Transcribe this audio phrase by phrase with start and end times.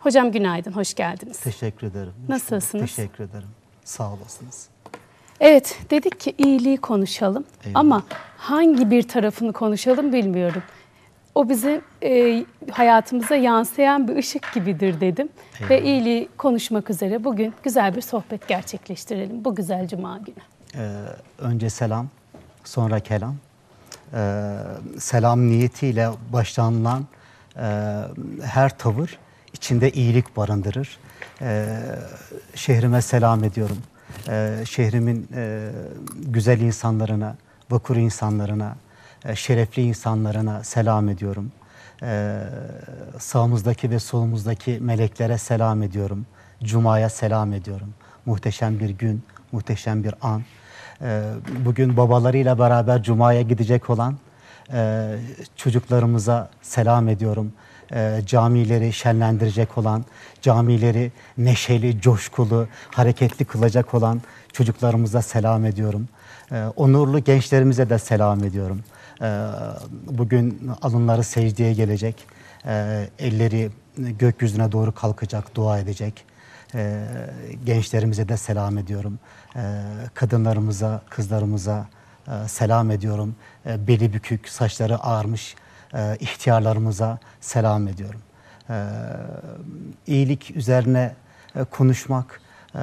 [0.00, 1.40] Hocam günaydın, hoş geldiniz.
[1.40, 2.12] Teşekkür ederim.
[2.28, 2.96] Nasılsınız?
[2.96, 3.48] Teşekkür ederim.
[3.84, 4.68] Sağ olasınız.
[5.40, 7.80] Evet, dedik ki iyiliği konuşalım Eyvallah.
[7.80, 8.02] ama
[8.36, 10.62] hangi bir tarafını konuşalım bilmiyorum.
[11.34, 15.28] O bizim e, hayatımıza yansıyan bir ışık gibidir dedim.
[15.60, 15.86] Ve Eyvallah.
[15.86, 20.36] iyiliği konuşmak üzere bugün güzel bir sohbet gerçekleştirelim bu güzel cuma günü.
[20.74, 20.90] Ee,
[21.38, 22.08] önce selam,
[22.64, 23.36] sonra kelam.
[24.14, 24.56] Ee,
[24.98, 27.06] selam niyetiyle başlanılan
[27.56, 27.62] e,
[28.42, 29.18] her tavır
[29.52, 30.98] içinde iyilik barındırır.
[31.42, 31.78] Ee,
[32.54, 33.78] şehrime selam ediyorum.
[34.28, 35.70] Ee, şehrimin e,
[36.26, 37.36] güzel insanlarına,
[37.70, 38.76] vakur insanlarına,
[39.24, 41.52] e, şerefli insanlarına selam ediyorum.
[42.02, 42.40] Ee,
[43.18, 46.26] sağımızdaki ve solumuzdaki meleklere selam ediyorum.
[46.64, 47.94] Cuma'ya selam ediyorum.
[48.26, 50.42] Muhteşem bir gün, muhteşem bir an.
[51.02, 51.22] Ee,
[51.64, 54.18] bugün babalarıyla beraber Cuma'ya gidecek olan
[54.72, 55.16] e,
[55.56, 57.52] çocuklarımıza selam ediyorum.
[57.92, 60.04] Ee, camileri şenlendirecek olan,
[60.42, 64.20] camileri neşeli, coşkulu, hareketli kılacak olan
[64.52, 66.08] çocuklarımıza selam ediyorum.
[66.52, 68.80] Ee, onurlu gençlerimize de selam ediyorum.
[69.22, 69.46] Ee,
[70.06, 72.16] bugün alınları secdeye gelecek,
[72.66, 76.24] ee, elleri gökyüzüne doğru kalkacak, dua edecek.
[76.74, 77.06] Ee,
[77.64, 79.18] gençlerimize de selam ediyorum.
[79.56, 79.60] Ee,
[80.14, 81.88] kadınlarımıza, kızlarımıza
[82.28, 83.34] e, selam ediyorum.
[83.66, 85.56] Ee, beli bükük, saçları ağarmış
[85.94, 88.20] e, ihtiyarlarımıza selam ediyorum.
[88.70, 88.86] Ee,
[90.06, 91.14] iyilik üzerine
[91.56, 92.40] e, konuşmak
[92.74, 92.80] e,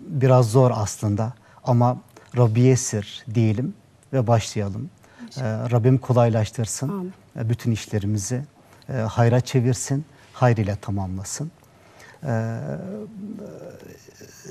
[0.00, 1.32] biraz zor aslında
[1.64, 1.98] ama
[2.36, 3.74] Rabbi Yesir diyelim
[4.12, 4.90] ve başlayalım.
[5.36, 7.12] Ee, Rabbim kolaylaştırsın Amin.
[7.40, 8.42] e, bütün işlerimizi,
[8.88, 11.50] e, hayra çevirsin, hayır ile tamamlasın.
[12.24, 12.58] Ee,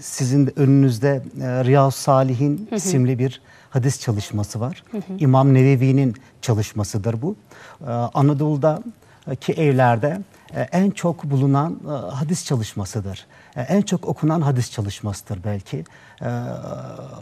[0.01, 3.41] sizin de önünüzde e, Riyaz Salihin isimli bir
[3.77, 4.83] hadis çalışması var.
[5.19, 7.35] İmam Nevevi'nin çalışmasıdır bu.
[7.81, 10.21] Ee, Anadolu'daki evlerde
[10.55, 13.25] e, en çok bulunan e, hadis çalışmasıdır.
[13.55, 15.83] E, En çok okunan hadis çalışmasıdır belki.
[16.21, 16.29] E,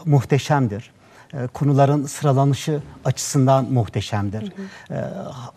[0.05, 0.91] Muhteşemdir.
[1.33, 4.53] E, Konuların sıralanışı açısından muhteşemdir.
[4.91, 4.95] E,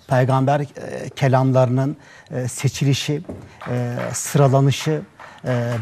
[0.09, 1.97] Peygamber e, kelamlarının
[2.31, 3.23] e, seçilişi,
[3.71, 5.03] e, sıralanışı, e,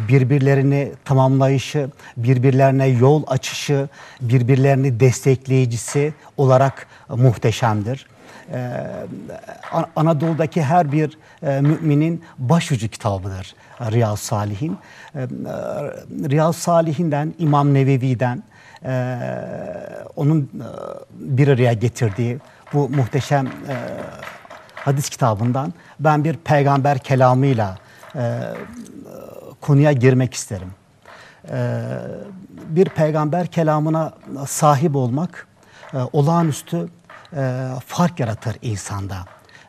[0.08, 3.88] birbirlerini tamamlayışı, birbirlerine yol açışı,
[4.20, 8.06] birbirlerini destekleyicisi olarak muhteşemdir.
[8.52, 8.84] Ee,
[9.72, 14.78] An- Anadolu'daki her bir e, müminin başucu kitabıdır Riyaz Salihin.
[15.14, 15.26] Ee, e,
[16.30, 18.42] Riyaz Salihin'den, İmam Nevevi'den
[18.84, 19.18] e,
[20.16, 20.48] onun e,
[21.10, 22.38] bir araya getirdiği
[22.72, 23.74] bu muhteşem e,
[24.74, 27.78] hadis kitabından ben bir peygamber kelamıyla
[28.16, 28.40] e,
[29.66, 30.70] konuya girmek isterim.
[31.50, 31.82] Ee,
[32.68, 34.12] bir peygamber kelamına
[34.46, 35.46] sahip olmak
[35.94, 36.88] e, olağanüstü
[37.36, 39.16] e, fark yaratır insanda.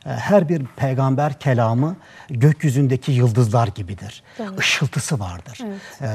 [0.06, 1.96] E, Her bir peygamber kelamı
[2.30, 4.22] gökyüzündeki yıldızlar gibidir.
[4.58, 5.58] Işıltısı vardır.
[6.00, 6.06] E,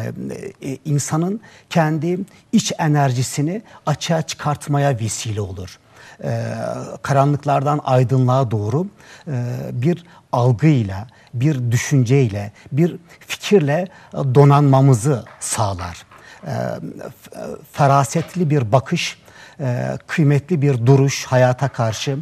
[0.70, 2.20] e, insanın kendi
[2.52, 5.80] iç enerjisini açığa çıkartmaya vesile olur
[6.24, 6.44] e,
[7.02, 8.88] karanlıklardan aydınlığa doğru
[9.28, 9.34] e,
[9.72, 16.06] bir algıyla, bir düşünceyle, bir fikirle e, donanmamızı sağlar.
[16.44, 16.52] E,
[17.22, 19.18] f- ferasetli bir bakış,
[19.60, 22.18] e, kıymetli bir duruş hayata karşı,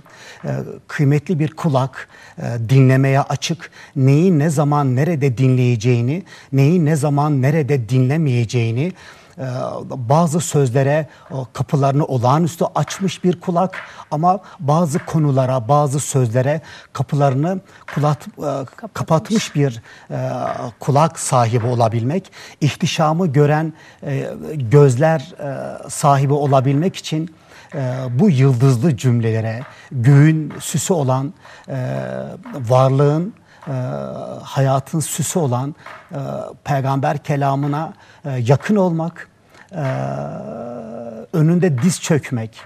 [0.45, 0.49] e,
[0.87, 2.07] kıymetli bir kulak,
[2.37, 6.23] e, dinlemeye açık, neyi ne zaman nerede dinleyeceğini,
[6.53, 8.93] neyi ne zaman nerede dinlemeyeceğini, e,
[9.95, 11.07] bazı sözlere
[11.53, 13.77] kapılarını olağanüstü açmış bir kulak
[14.11, 16.61] ama bazı konulara, bazı sözlere
[16.93, 17.59] kapılarını
[17.93, 19.55] kulak, e, kapatmış.
[19.55, 19.81] bir
[20.11, 20.31] e,
[20.79, 22.31] kulak sahibi olabilmek,
[22.61, 25.31] ihtişamı gören e, gözler
[25.89, 27.35] sahibi olabilmek için
[28.09, 31.33] bu yıldızlı cümlelere, göğün süsü olan
[32.69, 33.33] varlığın
[33.67, 33.71] e,
[34.43, 35.75] hayatın süsü olan
[36.11, 36.19] e,
[36.63, 37.93] peygamber kelamına
[38.25, 39.27] e, yakın olmak,
[41.33, 42.61] önünde diz çökmek,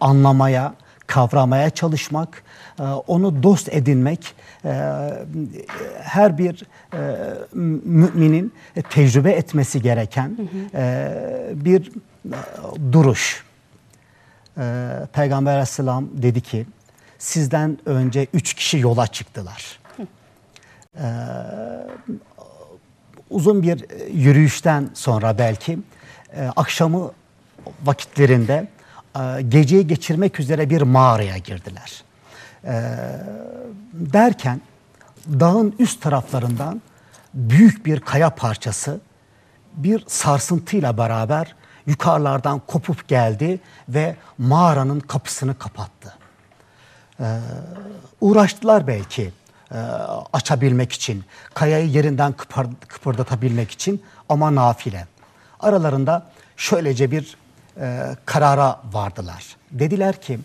[0.00, 0.74] anlamaya,
[1.06, 2.42] kavramaya çalışmak,
[2.80, 4.34] e, onu dost edinmek
[4.64, 4.70] e,
[6.02, 6.62] her bir
[6.94, 6.98] e,
[7.84, 8.52] müminin
[8.90, 10.38] tecrübe etmesi gereken
[11.54, 11.92] bir
[12.92, 13.48] duruş.
[14.58, 16.66] Ee, Peygamber Aleyhisselam dedi ki
[17.18, 19.80] sizden önce üç kişi yola çıktılar.
[20.96, 21.02] Ee,
[23.30, 25.78] uzun bir yürüyüşten sonra belki
[26.36, 27.10] e, akşamı
[27.84, 28.68] vakitlerinde
[29.16, 32.02] e, geceyi geçirmek üzere bir mağaraya girdiler.
[32.64, 32.94] Ee,
[33.92, 34.60] derken
[35.28, 36.82] dağın üst taraflarından
[37.34, 39.00] büyük bir kaya parçası
[39.74, 41.54] bir sarsıntıyla beraber
[41.86, 46.14] yukarılardan kopup geldi ve mağaranın kapısını kapattı.
[47.20, 47.38] Ee,
[48.20, 49.32] uğraştılar belki
[49.72, 49.78] e,
[50.32, 55.06] açabilmek için, kayayı yerinden kıpır, kıpırdatabilmek için ama nafile.
[55.60, 56.26] Aralarında
[56.56, 57.36] şöylece bir
[57.80, 59.44] e, karara vardılar.
[59.70, 60.38] Dediler ki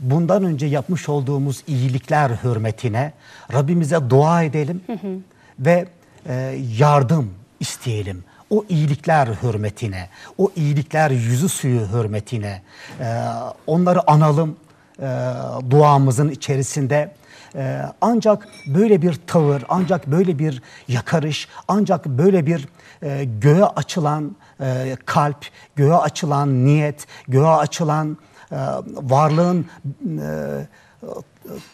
[0.00, 3.12] bundan önce yapmış olduğumuz iyilikler hürmetine
[3.52, 5.16] Rabbimize dua edelim hı hı.
[5.58, 5.88] ve
[6.26, 8.24] e, yardım isteyelim.
[8.50, 10.08] O iyilikler hürmetine,
[10.38, 12.62] o iyilikler yüzü suyu hürmetine
[13.00, 13.24] e,
[13.66, 14.56] onları analım
[14.98, 15.32] e,
[15.70, 17.14] duamızın içerisinde.
[17.54, 22.68] E, ancak böyle bir tavır, ancak böyle bir yakarış, ancak böyle bir
[23.02, 25.46] e, göğe açılan e, kalp,
[25.76, 28.16] göğe açılan niyet, göğe açılan
[28.52, 29.66] e, varlığın
[30.04, 30.66] e,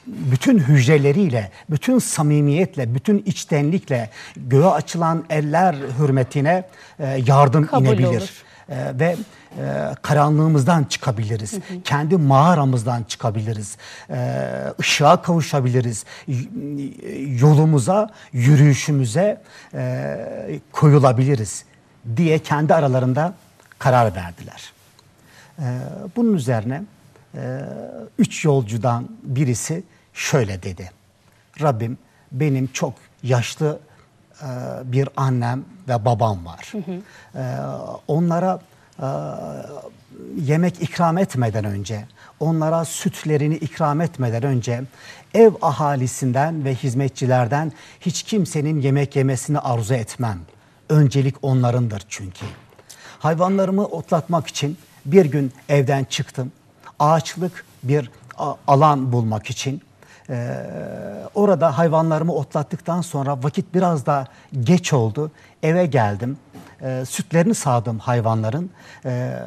[0.07, 6.65] bütün hücreleriyle, bütün samimiyetle, bütün içtenlikle göğe açılan eller hürmetine
[6.99, 8.09] e, yardım Kabul inebilir.
[8.09, 8.43] olur.
[8.69, 9.17] E, ve
[9.59, 11.53] e, karanlığımızdan çıkabiliriz.
[11.53, 11.83] Hı hı.
[11.85, 13.77] Kendi mağaramızdan çıkabiliriz.
[14.11, 14.49] E,
[14.81, 16.05] ışığa kavuşabiliriz.
[17.41, 19.43] Yolumuza, yürüyüşümüze
[19.75, 21.65] e, koyulabiliriz
[22.17, 23.35] diye kendi aralarında
[23.79, 24.73] karar verdiler.
[25.59, 25.65] E,
[26.17, 26.83] bunun üzerine
[27.35, 27.61] e,
[28.19, 29.83] üç yolcudan birisi
[30.15, 30.91] şöyle dedi.
[31.61, 31.99] Rabbim
[32.33, 33.79] benim çok yaşlı
[34.43, 34.47] e,
[34.85, 36.73] bir annem ve babam var.
[36.73, 37.01] Hı hı.
[37.39, 37.45] E,
[38.09, 38.61] onlara
[39.03, 39.07] e,
[40.41, 42.05] yemek ikram etmeden önce,
[42.41, 44.83] onlara sütlerini ikram etmeden önce
[45.35, 50.39] ev ahalisinden ve hizmetçilerden hiç kimsenin yemek yemesini arzu etmem.
[50.89, 52.47] Öncelik onlarındır çünkü.
[53.19, 56.53] Hayvanlarımı otlatmak için bir gün evden çıktım.
[56.99, 58.11] Ağaçlık bir
[58.67, 59.83] alan bulmak için
[60.31, 60.65] ee,
[61.35, 64.27] orada hayvanlarımı otlattıktan sonra vakit biraz da
[64.61, 65.31] geç oldu.
[65.63, 66.39] Eve geldim.
[66.83, 68.71] Ee, sütlerini sağdım hayvanların.
[69.05, 69.39] Ee,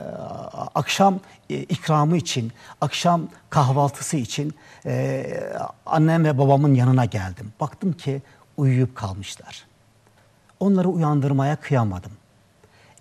[0.76, 1.20] akşam
[1.50, 2.52] e, ikramı için,
[2.82, 4.54] akşam kahvaltısı için
[4.86, 5.26] e,
[5.86, 7.54] annem ve babamın yanına geldim.
[7.60, 8.22] Baktım ki
[8.58, 9.69] uyuyup kalmışlar.
[10.60, 12.12] Onları uyandırmaya kıyamadım.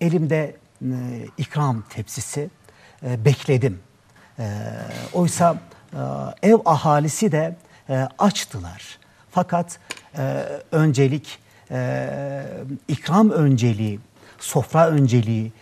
[0.01, 0.95] Elimde e,
[1.39, 2.51] ikram tepsisi
[3.03, 3.81] e, bekledim.
[4.39, 4.63] E,
[5.13, 5.57] oysa
[5.93, 5.99] e,
[6.43, 7.57] ev ahalisi de
[7.89, 8.99] e, açtılar.
[9.31, 9.79] Fakat
[10.17, 10.23] e,
[10.73, 11.39] öncelik,
[11.71, 12.11] e,
[12.89, 14.01] ikram önceliği,
[14.39, 15.53] sofra önceliği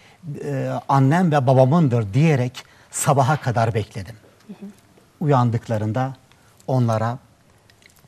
[0.44, 4.16] e, annem ve babamındır diyerek sabaha kadar bekledim.
[5.20, 6.16] Uyandıklarında
[6.66, 7.18] onlara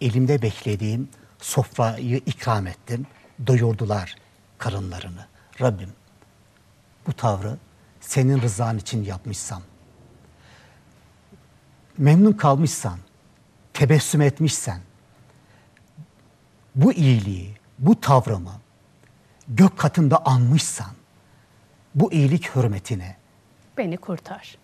[0.01, 1.09] elimde beklediğim
[1.41, 3.07] sofrayı ikram ettim.
[3.47, 4.15] Doyurdular
[4.59, 5.27] karınlarını.
[5.61, 5.93] Rabbim
[7.07, 7.57] bu tavrı
[8.01, 9.63] senin rızan için yapmışsam,
[11.99, 12.99] memnun kalmışsan,
[13.75, 14.81] tebessüm etmişsen,
[16.75, 18.53] bu iyiliği, bu tavrımı
[19.49, 20.91] gök katında anmışsan,
[21.95, 23.17] bu iyilik hürmetine
[23.79, 24.59] beni kurtar.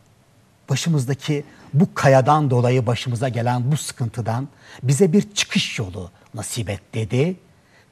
[0.68, 1.44] Başımızdaki
[1.74, 4.48] bu kayadan dolayı başımıza gelen bu sıkıntıdan
[4.82, 7.36] bize bir çıkış yolu nasip et dedi.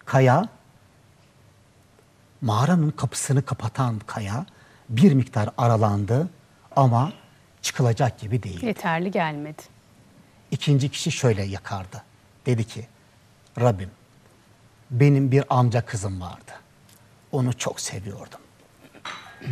[0.04, 0.48] Kaya,
[2.42, 4.46] mağaranın kapısını kapatan kaya
[4.88, 6.28] bir miktar aralandı
[6.76, 7.12] ama
[7.62, 8.62] çıkılacak gibi değil.
[8.62, 9.62] Yeterli gelmedi.
[10.50, 12.02] İkinci kişi şöyle yakardı.
[12.46, 12.86] Dedi ki
[13.60, 13.90] Rabbim
[14.90, 16.52] benim bir amca kızım vardı.
[17.32, 18.40] Onu çok seviyordum.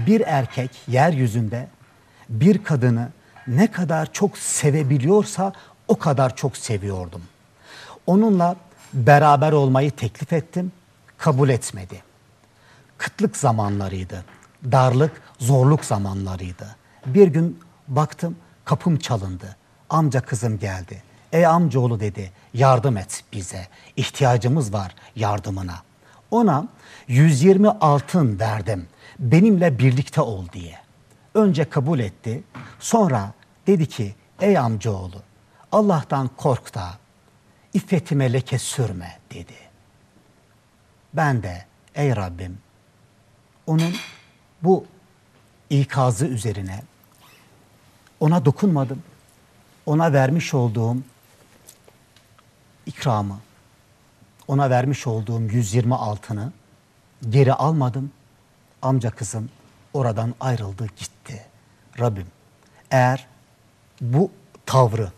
[0.06, 1.69] Bir erkek yeryüzünde
[2.28, 3.08] bir kadını
[3.46, 5.52] ne kadar çok sevebiliyorsa
[5.88, 7.22] o kadar çok seviyordum.
[8.06, 8.56] Onunla
[8.92, 10.72] beraber olmayı teklif ettim,
[11.18, 12.02] kabul etmedi.
[13.00, 14.25] Kıtlık zamanlarıydı,
[14.64, 16.76] darlık, zorluk zamanlarıydı.
[17.07, 19.57] Bir gün baktım kapım çalındı
[19.90, 21.02] amca kızım geldi.
[21.33, 23.69] Ey amcaoğlu dedi yardım et bize.
[23.97, 25.83] İhtiyacımız var yardımına.
[26.30, 26.69] Ona
[27.09, 28.88] 120 altın verdim
[29.19, 30.78] benimle birlikte ol diye.
[31.35, 32.42] Önce kabul etti
[32.80, 33.33] sonra
[33.66, 35.23] dedi ki ey amcaoğlu
[35.73, 36.90] Allah'tan kork da
[37.75, 39.54] iffetime leke sürme dedi.
[41.14, 41.64] Ben de
[41.95, 42.59] ey Rabbim
[43.70, 43.94] onun
[44.62, 44.86] bu
[45.70, 46.82] ikazı üzerine
[48.20, 49.02] ona dokunmadım
[49.86, 50.96] ona vermiş olduğum
[52.86, 53.38] ikramı,
[54.48, 56.52] ona vermiş olduğum 120 altını
[57.30, 58.12] geri almadım.
[58.82, 59.50] Amca kızım
[59.94, 61.46] oradan ayrıldı gitti.
[61.98, 62.26] Rabbim
[62.90, 63.26] eğer
[64.00, 64.30] bu
[64.66, 65.12] tavrı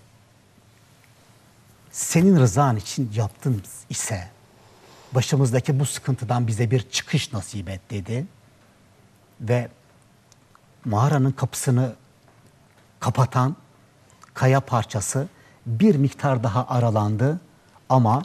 [1.91, 4.29] senin rızan için yaptın ise
[5.13, 8.27] başımızdaki bu sıkıntıdan bize bir çıkış nasip et dedi.
[9.41, 9.69] Ve
[10.85, 11.95] mağaranın kapısını
[13.01, 13.57] kapatan
[14.35, 15.29] kaya parçası
[15.67, 17.41] bir miktar daha aralandı
[17.89, 18.23] ama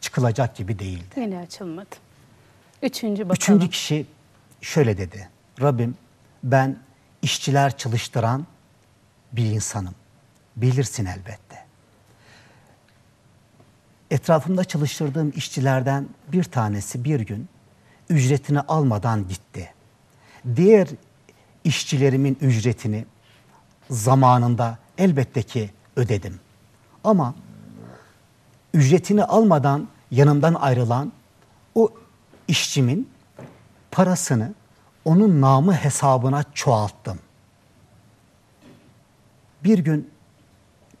[0.00, 1.14] çıkılacak gibi değildi.
[1.16, 1.96] Yine açılmadı.
[2.82, 3.34] Üçüncü bakalım.
[3.36, 4.06] Üçüncü kişi
[4.60, 5.28] şöyle dedi.
[5.60, 5.94] Rabbim
[6.42, 6.78] ben
[7.22, 8.46] işçiler çalıştıran
[9.32, 9.94] bir insanım.
[10.56, 11.64] Bilirsin elbette.
[14.10, 17.48] Etrafımda çalıştırdığım işçilerden bir tanesi bir gün
[18.08, 19.74] ücretini almadan gitti.
[20.56, 20.88] Diğer
[21.64, 23.04] işçilerimin ücretini
[23.90, 26.40] zamanında elbette ki ödedim.
[27.04, 27.34] Ama
[28.74, 31.12] ücretini almadan yanımdan ayrılan
[31.74, 31.90] o
[32.48, 33.10] işçimin
[33.90, 34.54] parasını
[35.04, 37.18] onun namı hesabına çoğalttım.
[39.64, 40.10] Bir gün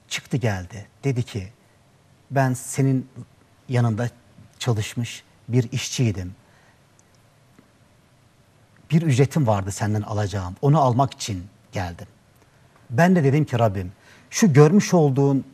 [0.08, 0.86] çıktı geldi.
[1.04, 1.52] Dedi ki
[2.30, 3.08] ben senin
[3.68, 4.08] yanında
[4.58, 6.34] çalışmış bir işçiydim.
[8.92, 10.56] Bir ücretim vardı senden alacağım.
[10.62, 12.06] Onu almak için geldim.
[12.90, 13.92] Ben de dedim ki Rabbim
[14.30, 15.44] şu görmüş olduğun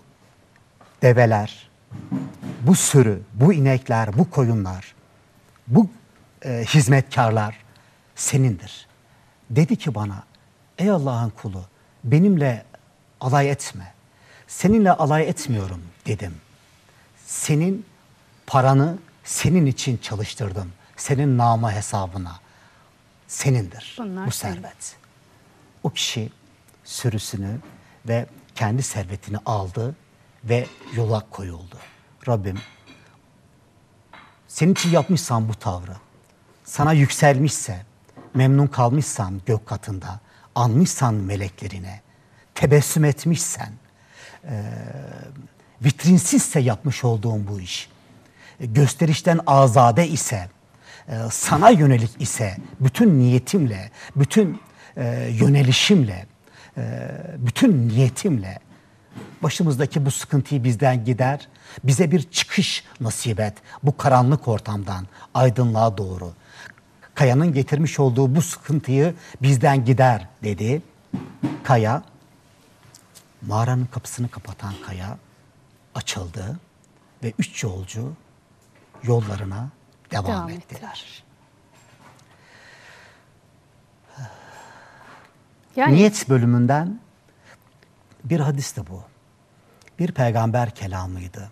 [1.02, 1.70] develer,
[2.62, 4.94] bu sürü, bu inekler, bu koyunlar,
[5.66, 5.90] bu
[6.44, 7.56] e, hizmetkarlar
[8.16, 8.86] senindir.
[9.50, 10.22] Dedi ki bana,
[10.78, 11.62] ey Allah'ın kulu
[12.04, 12.64] benimle
[13.20, 13.92] alay etme.
[14.46, 16.34] Seninle alay etmiyorum dedim.
[17.26, 17.86] Senin
[18.46, 20.72] paranı senin için çalıştırdım.
[20.96, 22.40] Senin nama hesabına.
[23.28, 24.54] Senindir Bunlar bu senin.
[24.54, 24.96] servet.
[25.82, 26.30] O kişi
[26.84, 27.58] sürüsünü
[28.08, 29.96] ve kendi servetini aldı
[30.44, 30.66] ve
[30.96, 31.76] yola koyuldu.
[32.28, 32.58] Rabbim
[34.48, 35.96] senin için yapmışsam bu tavrı,
[36.64, 37.86] sana yükselmişse,
[38.34, 40.20] memnun kalmışsan gök katında,
[40.54, 42.00] anmışsan meleklerine,
[42.54, 43.72] tebessüm etmişsen,
[44.44, 44.62] e,
[45.84, 47.90] vitrinsizse yapmış olduğum bu iş,
[48.60, 50.48] gösterişten azade ise,
[51.30, 54.60] sana yönelik ise, bütün niyetimle, bütün
[54.96, 56.26] e, yönelişimle,
[56.76, 58.58] e, bütün niyetimle
[59.42, 61.48] başımızdaki bu sıkıntıyı bizden gider,
[61.84, 66.32] bize bir çıkış nasip et bu karanlık ortamdan aydınlığa doğru.
[67.14, 70.82] Kaya'nın getirmiş olduğu bu sıkıntıyı bizden gider dedi.
[71.64, 72.02] Kaya,
[73.42, 75.18] mağaranın kapısını kapatan kaya
[75.94, 76.58] açıldı
[77.22, 78.12] ve üç yolcu
[79.02, 79.70] yollarına
[80.10, 81.22] devam, Devam ettiler.
[85.76, 87.00] Yani Niyet bölümünden
[88.24, 89.02] bir hadis de bu.
[89.98, 91.50] Bir peygamber kelamıydı.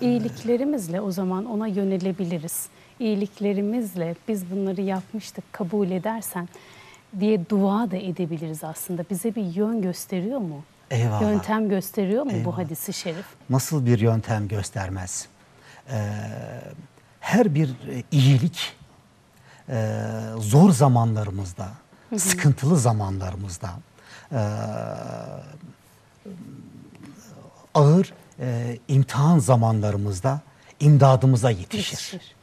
[0.00, 2.68] iyiliklerimizle o zaman ona yönelebiliriz.
[3.00, 6.48] İyiliklerimizle biz bunları yapmıştık kabul edersen
[7.20, 9.04] diye dua da edebiliriz aslında.
[9.10, 10.64] Bize bir yön gösteriyor mu?
[10.90, 11.22] Eyvallah.
[11.22, 12.58] Yöntem gösteriyor mu bu Eyvallah.
[12.58, 13.26] hadisi şerif?
[13.50, 15.26] Nasıl bir yöntem göstermez?
[15.90, 16.12] Ee,
[17.20, 18.76] her bir e, iyilik
[19.68, 20.00] e,
[20.38, 21.68] zor zamanlarımızda,
[22.16, 23.70] sıkıntılı zamanlarımızda,
[24.32, 24.40] e,
[27.74, 30.40] ağır e, imtihan zamanlarımızda
[30.80, 31.90] imdadımıza yetişir.
[31.90, 32.34] Yetişir.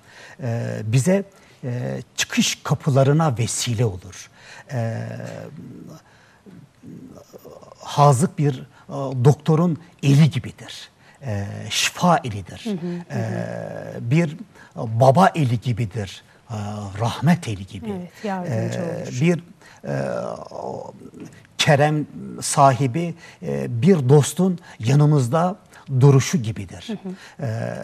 [0.42, 1.24] E, bize
[1.64, 4.30] e, çıkış kapılarına vesile olur.
[4.72, 5.08] E,
[7.84, 8.64] hazık bir e,
[9.26, 10.90] doktorun eli gibidir.
[11.26, 12.68] E, şifa elidir.
[13.12, 14.38] E, bir
[14.76, 16.24] baba eli gibidir.
[16.50, 16.56] E,
[17.00, 17.90] rahmet eli gibi.
[17.92, 19.22] Evet, yardımcı E, olur.
[19.22, 19.44] bir
[19.88, 19.94] e,
[21.58, 22.06] kerem
[22.42, 25.56] sahibi e, bir dostun yanımızda
[26.00, 26.90] duruşu gibidir.
[27.40, 27.76] E,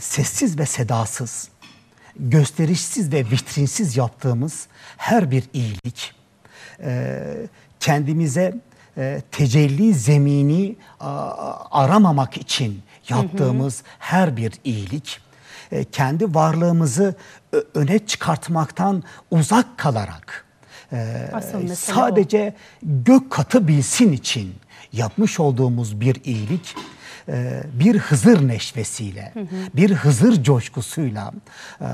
[0.00, 1.48] sessiz ve sedasız,
[2.16, 6.12] gösterişsiz ve vitrinsiz yaptığımız her bir iyilik
[6.82, 7.22] e,
[7.80, 8.54] kendimize
[8.98, 15.20] e, tecelli zemini a- aramamak için yaptığımız her bir iyilik
[15.72, 17.14] e, kendi varlığımızı
[17.74, 20.44] öne çıkartmaktan uzak kalarak
[20.92, 21.26] e,
[21.76, 24.54] sadece gök katı bilsin için
[24.92, 26.74] yapmış olduğumuz bir iyilik
[27.72, 29.32] bir Hızır neşvesiyle,
[29.74, 31.32] bir Hızır coşkusuyla
[31.80, 31.86] e,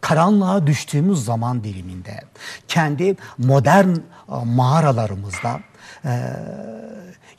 [0.00, 2.20] karanlığa düştüğümüz zaman diliminde
[2.68, 3.98] kendi modern e,
[4.44, 5.60] mağaralarımızda
[6.04, 6.22] e,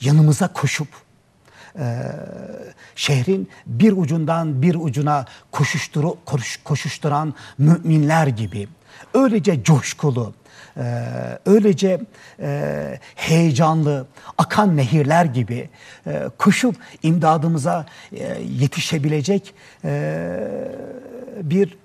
[0.01, 0.87] yanımıza koşup
[1.79, 2.01] e,
[2.95, 8.67] şehrin bir ucundan bir ucuna koşuşturu, koş- koşuşturan müminler gibi
[9.13, 10.33] öylece coşkulu,
[10.77, 10.83] e,
[11.45, 12.01] öylece
[12.39, 15.69] e, heyecanlı, akan nehirler gibi
[16.07, 19.53] e, koşup imdadımıza e, yetişebilecek
[19.85, 20.17] e,
[21.43, 21.77] bir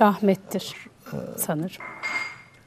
[0.00, 0.76] Rahmettir
[1.36, 1.76] sanırım.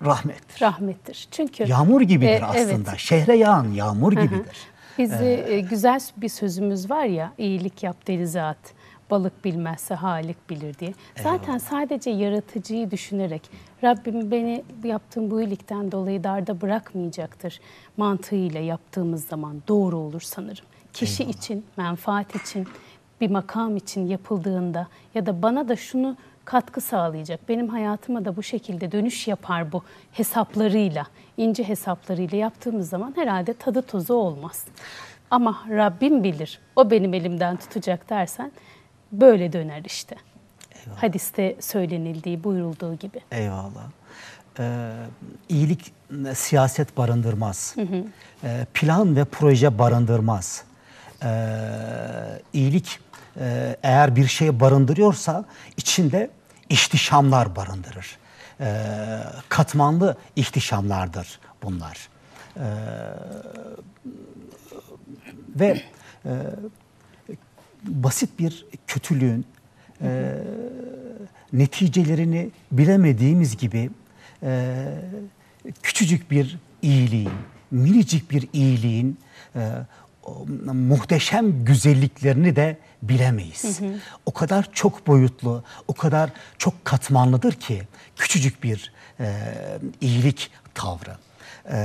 [0.06, 0.62] rahmettir.
[0.62, 1.28] Rahmettir.
[1.32, 2.90] Çünkü Yağmur gibidir E, aslında.
[2.90, 3.00] Evet.
[3.00, 4.58] Şehre yağan yağmur gibidir.
[4.98, 8.58] Bizi e, güzel bir sözümüz var ya iyilik yap deli zat.
[9.10, 10.94] Balık bilmezse halik bilir diye.
[11.24, 13.42] Zaten sadece yaratıcıyı düşünerek
[13.84, 17.60] Rabbim beni yaptığım bu iyilikten dolayı darda bırakmayacaktır
[17.98, 20.66] mantığıyla yaptığımız zaman doğru olur sanırım.
[20.94, 22.68] Kişi için, menfaat için,
[23.22, 27.50] bir makam için yapıldığında ya da bana da şunu katkı sağlayacak.
[27.50, 31.06] Benim hayatıma da bu şekilde dönüş yapar bu hesaplarıyla,
[31.38, 34.66] ince hesaplarıyla yaptığımız zaman herhalde tadı tuzu olmaz.
[35.32, 38.52] Ama Rabbim bilir, o benim elimden tutacak dersen
[39.12, 40.16] böyle döner işte.
[40.96, 43.20] Hadiste söylenildiği, buyurulduğu gibi.
[43.32, 43.84] Eyvallah.
[44.60, 44.92] Ee,
[45.50, 45.92] iyilik
[46.30, 47.76] e, siyaset barındırmaz.
[48.44, 50.64] Ee, plan ve proje barındırmaz.
[51.24, 51.48] Ee,
[52.54, 53.00] iyilik
[53.40, 55.46] e, eğer bir şey barındırıyorsa
[55.78, 56.30] içinde
[56.70, 58.18] ihtişamlar barındırır.
[58.62, 58.90] Ee,
[59.50, 62.10] katmanlı ihtişamlardır bunlar.
[62.58, 62.62] Ee,
[65.56, 65.82] ve
[66.26, 66.32] e,
[67.84, 69.46] basit bir kötülüğün
[70.02, 70.34] e,
[71.54, 73.90] neticelerini bilemediğimiz gibi
[74.44, 74.86] e,
[75.84, 77.32] küçücük bir iyiliğin,
[77.72, 79.20] minicik bir iyiliğin
[79.56, 79.60] e,
[80.24, 83.80] o muhteşem güzelliklerini de bilemeyiz.
[84.26, 87.82] O kadar çok boyutlu, o kadar çok katmanlıdır ki
[88.16, 89.34] küçücük bir e,
[90.02, 91.18] iyilik tavrı.
[91.72, 91.78] E,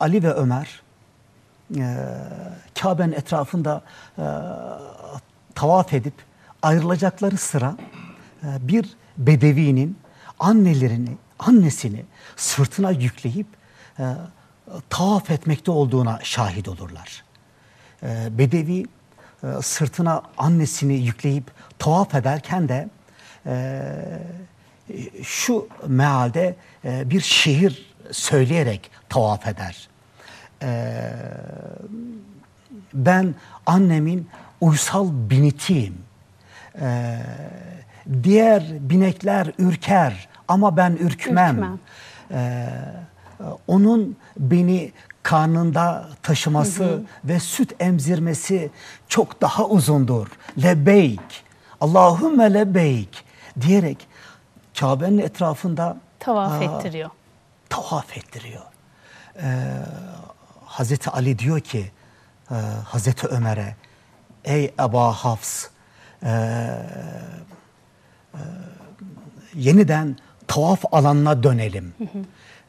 [0.00, 0.81] Ali ve Ömer
[1.76, 1.96] e,
[2.80, 3.82] Kabe'nin etrafında
[4.18, 4.24] e,
[5.54, 6.14] tavaf edip
[6.62, 7.76] ayrılacakları sıra
[8.42, 9.98] e, bir bedevinin
[10.38, 12.04] annelerini, annesini
[12.36, 13.46] sırtına yükleyip
[13.98, 14.04] e,
[14.90, 17.24] tavaf etmekte olduğuna şahit olurlar.
[18.02, 18.86] E, bedevi
[19.44, 22.88] e, sırtına annesini yükleyip tavaf ederken de
[23.46, 23.92] e,
[25.22, 29.88] şu mealde e, bir şiir söyleyerek tavaf eder.
[30.62, 31.02] E,
[32.94, 33.34] ben
[33.66, 34.28] annemin
[34.60, 35.94] uysal binitiyim.
[36.80, 37.18] Ee,
[38.22, 41.54] diğer binekler ürker ama ben ürkmem.
[41.54, 41.78] Ürkmem.
[42.30, 42.68] Ee,
[43.66, 44.92] onun beni
[45.22, 48.70] karnında taşıması ve süt emzirmesi
[49.08, 50.26] çok daha uzundur.
[50.62, 51.44] Lebeyk,
[51.80, 53.24] Allahümme lebeyk
[53.60, 54.06] diyerek
[54.80, 57.10] Kabe'nin etrafında Tavaf aa, ettiriyor.
[57.68, 58.62] tavaf ettiriyor.
[59.36, 59.42] Ee,
[60.72, 61.90] Hazreti Ali diyor ki
[62.50, 62.54] e,
[62.84, 63.76] Hazreti Ömer'e
[64.44, 65.66] ey Eba Hafs
[66.22, 66.38] e, e,
[69.54, 70.16] yeniden
[70.48, 71.94] tavaf alanına dönelim.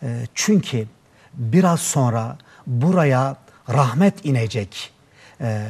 [0.03, 0.87] E, çünkü
[1.33, 2.37] biraz sonra
[2.67, 3.35] buraya
[3.69, 4.93] rahmet inecek.
[5.41, 5.67] E,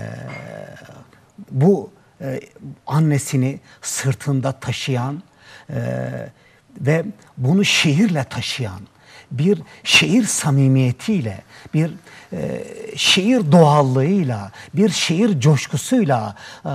[1.51, 1.91] bu
[2.21, 2.39] e,
[2.87, 5.23] annesini sırtında taşıyan
[5.69, 5.79] e,
[6.81, 7.05] ve
[7.37, 8.81] bunu şehirle taşıyan
[9.33, 11.41] bir şehir samimiyetiyle,
[11.73, 11.91] bir
[12.33, 16.71] e, doğallığıyla, bir şehir coşkusuyla e,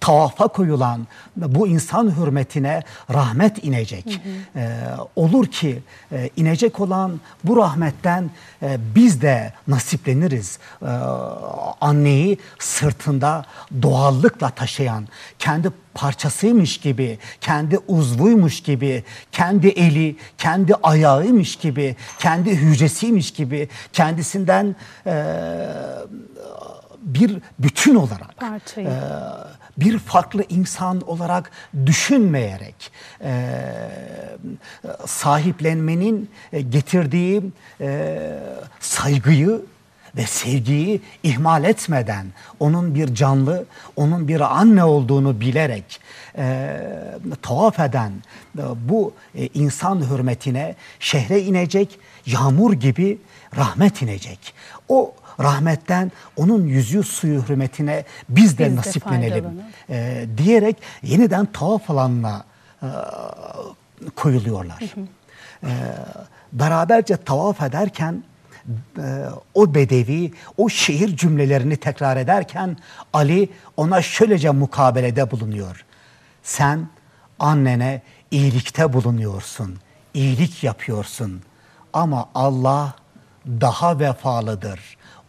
[0.00, 2.82] tavafa koyulan bu insan hürmetine
[3.14, 4.04] rahmet inecek.
[4.06, 4.64] Hı hı.
[4.64, 4.68] E,
[5.16, 8.30] olur ki e, inecek olan bu rahmetten
[8.62, 10.58] e, biz de nasipleniriz.
[10.82, 10.86] E,
[11.80, 13.44] anneyi sırtında
[13.82, 23.30] doğallıkla taşıyan, kendi parçasıymış gibi, kendi uzvuymuş gibi, kendi eli, kendi ayağıymış gibi, kendi hücresiymiş
[23.30, 24.76] gibi, kendisinden
[25.06, 25.24] e,
[27.00, 28.86] bir bütün olarak, Parçayı.
[28.86, 28.92] e,
[29.76, 31.50] bir farklı insan olarak
[31.86, 32.92] düşünmeyerek
[33.24, 33.60] e,
[35.06, 36.30] sahiplenmenin
[36.70, 37.42] getirdiği
[37.80, 38.18] e,
[38.80, 39.60] saygıyı
[40.16, 42.26] ve sevgiyi ihmal etmeden
[42.60, 43.64] onun bir canlı,
[43.96, 46.00] onun bir anne olduğunu bilerek
[46.38, 46.80] e,
[47.42, 48.12] tavaf eden
[48.58, 53.18] e, bu e, insan hürmetine şehre inecek yağmur gibi
[53.56, 54.54] rahmet inecek.
[54.88, 59.62] O rahmetten onun yüzü suyu hürmetine biz de Biz de nasiplenelim faydalanalım.
[59.90, 62.44] e, diyerek yeniden tavaf alanına
[62.82, 62.86] e,
[64.16, 64.94] koyuluyorlar.
[65.62, 65.70] E,
[66.52, 68.22] beraberce tavaf ederken
[69.54, 72.76] o bedevi, o şehir cümlelerini tekrar ederken
[73.12, 75.84] Ali ona şöylece mukabelede bulunuyor.
[76.42, 76.88] Sen
[77.38, 79.78] annene iyilikte bulunuyorsun,
[80.14, 81.42] iyilik yapıyorsun
[81.92, 82.94] ama Allah
[83.46, 84.80] daha vefalıdır.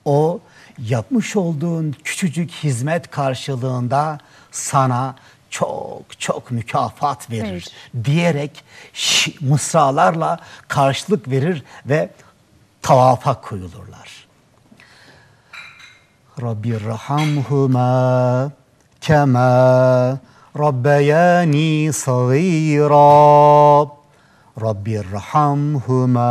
[0.06, 0.40] O
[0.80, 4.18] yapmış olduğun küçücük hizmet karşılığında
[4.52, 5.16] sana
[5.50, 7.70] çok çok mükafat verir Verir.
[8.04, 8.64] diyerek
[9.42, 12.10] mısralarla karşılık verir ve
[12.86, 14.06] tavafa koyulurlar.
[16.38, 17.90] Rabbirhamhuma
[19.02, 20.22] kema
[20.54, 23.90] rabbayani sagira.
[24.54, 26.30] Rabbirhamhuma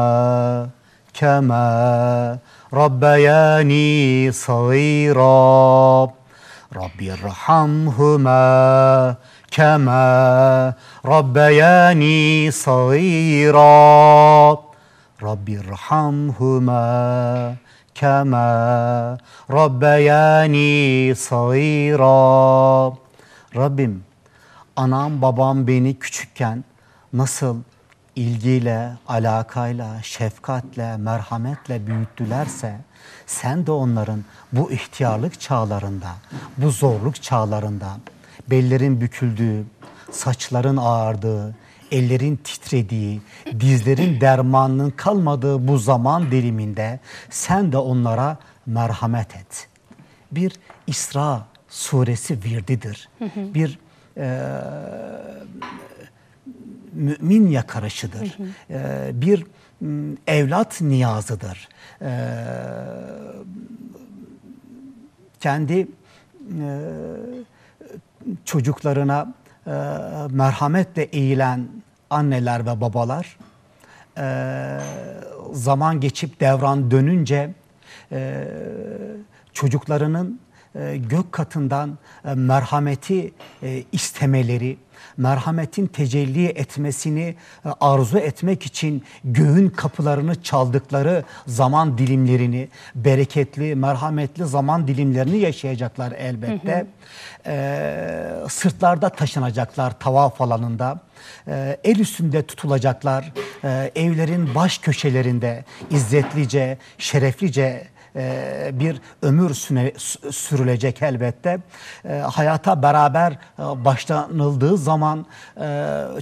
[1.12, 2.38] kema
[2.70, 6.06] rabbayani sagira.
[6.70, 8.38] Rabbirhamhuma
[9.50, 10.06] kema
[11.02, 13.74] rabbayani sagira
[15.22, 16.76] Rabbi irhamhuma
[17.94, 19.18] kema
[19.50, 22.92] rabbayani sagira.
[23.56, 24.04] Rabbim
[24.76, 26.64] anam babam beni küçükken
[27.12, 27.56] nasıl
[28.16, 32.80] ilgiyle, alakayla, şefkatle, merhametle büyüttülerse
[33.26, 36.10] sen de onların bu ihtiyarlık çağlarında,
[36.58, 37.90] bu zorluk çağlarında
[38.50, 39.64] bellerin büküldüğü,
[40.10, 41.54] saçların ağardığı,
[41.94, 43.20] ellerin titrediği,
[43.60, 49.68] dizlerin dermanının kalmadığı bu zaman diliminde sen de onlara merhamet et.
[50.32, 50.52] Bir
[50.86, 53.08] İsra suresi virdidir.
[53.36, 53.78] Bir
[54.16, 54.50] e,
[56.92, 58.38] mümin yakarışıdır.
[58.70, 59.44] E, bir
[60.26, 61.68] evlat niyazıdır.
[62.02, 62.10] E,
[65.40, 65.86] kendi e,
[68.44, 69.34] çocuklarına
[69.66, 69.70] e,
[70.30, 71.68] merhametle eğilen
[72.10, 73.36] anneler ve babalar
[74.18, 74.78] e,
[75.52, 77.54] zaman geçip devran dönünce
[78.12, 78.48] e,
[79.52, 80.40] çocuklarının
[80.74, 84.76] e, gök katından e, merhameti e, istemeleri,
[85.16, 94.88] merhametin tecelli etmesini e, arzu etmek için göğün kapılarını çaldıkları zaman dilimlerini, bereketli, merhametli zaman
[94.88, 96.86] dilimlerini yaşayacaklar elbette.
[97.46, 98.06] E,
[98.48, 101.00] sırtlarda taşınacaklar tavaf alanında.
[101.48, 103.32] E, el üstünde tutulacaklar.
[103.94, 109.92] Evlerin baş köşelerinde izzetlice, şereflice e, bir ömür süne,
[110.30, 111.58] sürülecek elbette.
[112.04, 115.26] E, hayata beraber e, başlanıldığı zaman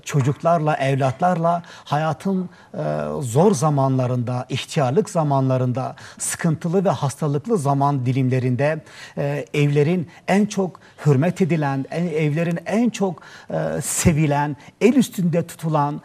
[0.05, 2.51] çocuklarla, evlatlarla hayatın
[3.21, 8.81] zor zamanlarında, ihtiyarlık zamanlarında, sıkıntılı ve hastalıklı zaman dilimlerinde
[9.55, 13.23] evlerin en çok hürmet edilen, evlerin en çok
[13.83, 16.01] sevilen, el üstünde tutulan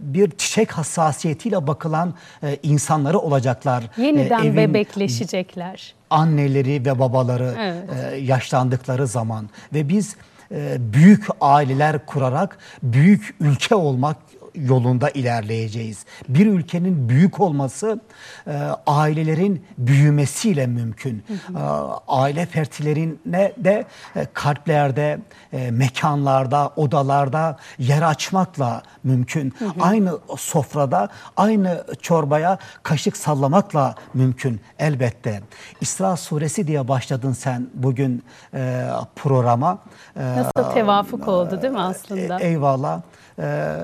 [0.00, 2.14] bir çiçek hassasiyetiyle bakılan
[2.62, 3.84] insanları olacaklar.
[3.96, 5.94] Yeniden Evin, bebek bekleşecekler.
[6.10, 8.12] Anneleri ve babaları evet.
[8.12, 10.16] e, yaşlandıkları zaman ve biz
[10.50, 14.16] e, büyük aileler kurarak büyük ülke olmak
[14.54, 16.04] yolunda ilerleyeceğiz.
[16.28, 18.00] Bir ülkenin büyük olması
[18.46, 18.52] e,
[18.86, 21.24] ailelerin büyümesiyle mümkün.
[21.26, 21.58] Hı hı.
[21.58, 21.62] E,
[22.08, 23.84] aile fertlerine de
[24.16, 25.18] e, kalplerde,
[25.52, 29.54] e, mekanlarda, odalarda yer açmakla mümkün.
[29.58, 29.70] Hı hı.
[29.80, 35.42] Aynı sofrada, aynı çorbaya kaşık sallamakla mümkün elbette.
[35.80, 39.78] İsra suresi diye başladın sen bugün e, programa.
[40.16, 42.40] E, Nasıl tevafuk oldu değil mi aslında?
[42.40, 43.00] E, eyvallah.
[43.38, 43.74] Ee,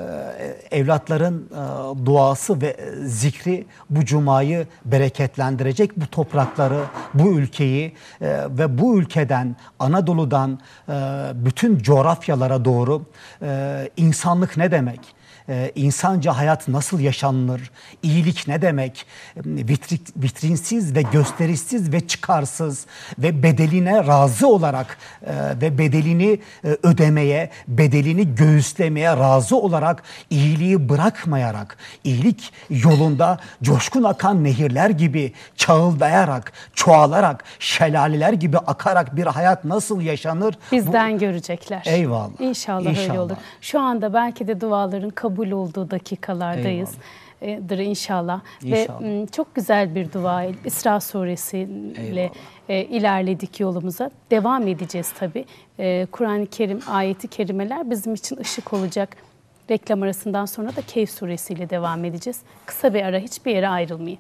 [0.70, 5.96] evlatların e, duası ve zikri bu cumayı bereketlendirecek.
[5.96, 6.80] Bu toprakları,
[7.14, 10.58] bu ülkeyi e, ve bu ülkeden, Anadolu'dan
[10.88, 10.92] e,
[11.34, 13.02] bütün coğrafyalara doğru
[13.96, 15.00] insanlık ne demek?
[15.48, 17.70] E, insanca hayat nasıl yaşanılır,
[18.02, 19.06] iyilik ne demek,
[19.36, 22.86] Vitri, vitrinsiz ve gösterişsiz ve çıkarsız
[23.18, 31.76] ve bedeline razı olarak e, ve bedelini e, ödemeye, bedelini göğüslemeye razı olarak iyiliği bırakmayarak,
[32.04, 40.58] iyilik yolunda coşkun akan nehirler gibi çağıldayarak, çoğalarak, şelaleler gibi akarak bir hayat nasıl yaşanır?
[40.72, 41.82] Bizden Bu, görecekler.
[41.86, 42.40] Eyvallah.
[42.40, 43.36] İnşallah, İnşallah öyle olur.
[43.60, 46.90] Şu anda belki de duaların kabul kabul olduğu dakikalardayız.
[47.42, 48.40] Dır inşallah.
[48.62, 49.00] inşallah.
[49.00, 52.30] Ve çok güzel bir dua İsra suresiyle
[52.68, 54.10] e, ilerledik yolumuza.
[54.30, 55.44] Devam edeceğiz tabii.
[55.78, 59.16] E, Kur'an-ı Kerim ayeti kerimeler bizim için ışık olacak.
[59.70, 62.40] Reklam arasından sonra da Keyf suresiyle devam edeceğiz.
[62.66, 64.18] Kısa bir ara hiçbir yere ayrılmayın.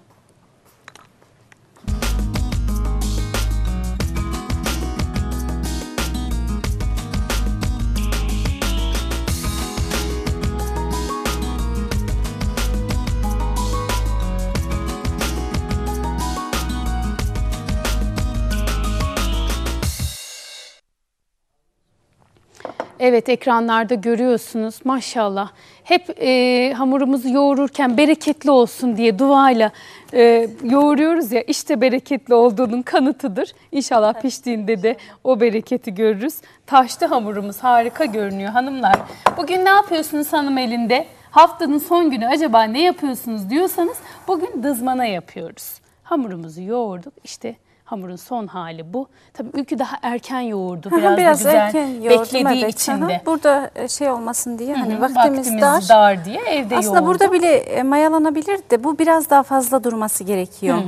[23.00, 25.50] Evet ekranlarda görüyorsunuz maşallah.
[25.84, 29.70] Hep e, hamurumuzu yoğururken bereketli olsun diye duayla
[30.14, 33.52] e, yoğuruyoruz ya işte bereketli olduğunun kanıtıdır.
[33.72, 36.34] İnşallah piştiğinde de o bereketi görürüz.
[36.66, 38.96] Taşlı hamurumuz harika görünüyor hanımlar.
[39.36, 41.06] Bugün ne yapıyorsunuz hanım elinde?
[41.30, 43.96] Haftanın son günü acaba ne yapıyorsunuz diyorsanız
[44.28, 45.80] bugün dızmana yapıyoruz.
[46.02, 47.56] Hamurumuzu yoğurduk işte
[47.90, 49.08] Hamurun son hali bu.
[49.34, 50.90] Tabii ülkü daha erken yoğurdu.
[50.90, 52.74] Biraz, biraz güzel erken beklediği evet.
[52.74, 53.22] içinde.
[53.26, 55.88] Burada e, şey olmasın diye hani vaktimiz, vaktimiz dar.
[55.88, 57.20] dar diye evde Aslında yoğurduk.
[57.20, 60.78] burada bile e, mayalanabilir de bu biraz daha fazla durması gerekiyor.
[60.78, 60.82] Hı.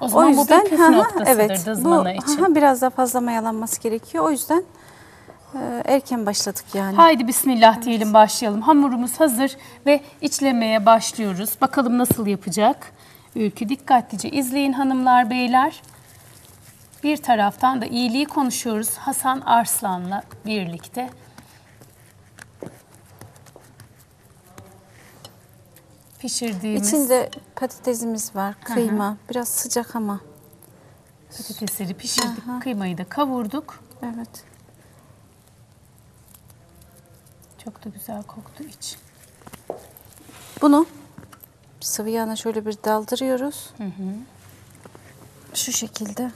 [0.00, 2.42] O zaman o yüzden, bu bir ha, noktasıdır evet, bu, için.
[2.42, 4.24] Ha, biraz daha fazla mayalanması gerekiyor.
[4.24, 4.62] O yüzden
[5.54, 6.96] e, erken başladık yani.
[6.96, 7.84] Haydi bismillah evet.
[7.84, 8.60] diyelim başlayalım.
[8.60, 11.50] Hamurumuz hazır ve içlemeye başlıyoruz.
[11.60, 12.92] Bakalım nasıl yapacak?
[13.36, 15.82] Ülkü dikkatlice izleyin hanımlar beyler.
[17.02, 21.10] Bir taraftan da iyiliği konuşuyoruz Hasan Arslan'la birlikte.
[26.18, 29.08] Pişirdiğimiz İçinde patatesimiz var, kıyma.
[29.08, 29.16] Hı hı.
[29.30, 30.20] Biraz sıcak ama.
[31.36, 32.60] Patatesleri pişirdik, Aha.
[32.60, 33.84] kıymayı da kavurduk.
[34.02, 34.44] Evet.
[37.64, 38.96] Çok da güzel koktu iç.
[40.62, 40.86] Bunu
[41.80, 43.70] sıvı yağına şöyle bir daldırıyoruz.
[43.78, 44.14] Hı hı.
[45.54, 46.30] Şu şekilde.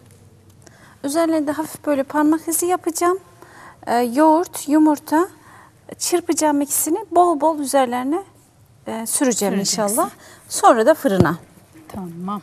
[1.04, 3.18] Üzerine de hafif böyle parmak izi yapacağım.
[3.86, 5.28] Ee, yoğurt, yumurta
[5.98, 8.22] çırpacağım ikisini bol bol üzerlerine
[8.86, 10.10] e, süreceğim inşallah.
[10.48, 11.36] Sonra da fırına.
[11.88, 12.42] Tamam.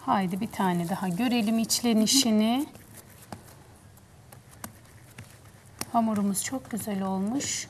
[0.00, 2.66] Haydi bir tane daha görelim içlenişini.
[5.92, 7.68] Hamurumuz çok güzel olmuş.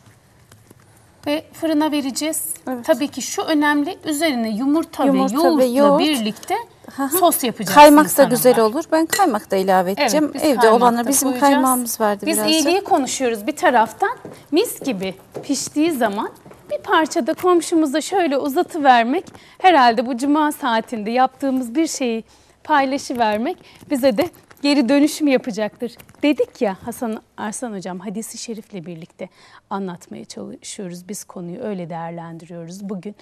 [1.27, 2.45] Ve fırına vereceğiz.
[2.69, 2.85] Evet.
[2.85, 6.01] Tabii ki şu önemli üzerine yumurta, Yumurta ve yoğurtla ve yoğurt.
[6.01, 6.55] birlikte
[6.97, 7.09] Hı.
[7.09, 8.85] sos yapacaksınız Kaymak da güzel olur.
[8.93, 10.31] Ben kaymak da ilave edeceğim.
[10.35, 11.53] biz Evde kaymak da bizim koyacağız.
[11.53, 12.55] kaymağımız vardı Biz birazcık.
[12.61, 14.17] iyiliği konuşuyoruz bir taraftan.
[14.53, 16.29] Mis gibi piştiği zaman
[16.71, 19.25] bir parça da komşumuza şöyle uzatı vermek
[19.59, 22.25] herhalde bu cuma saatinde yaptığımız bir şeyi
[22.65, 23.57] paylaşı vermek
[23.91, 24.29] bize de
[24.65, 25.97] geri dönüşüm yapacaktır.
[26.23, 29.29] Dedik ya Hasan Arslan hocam hadisi şerifle birlikte
[29.71, 31.09] anlatmaya çalışıyoruz.
[31.09, 33.15] Biz konuyu öyle değerlendiriyoruz bugün.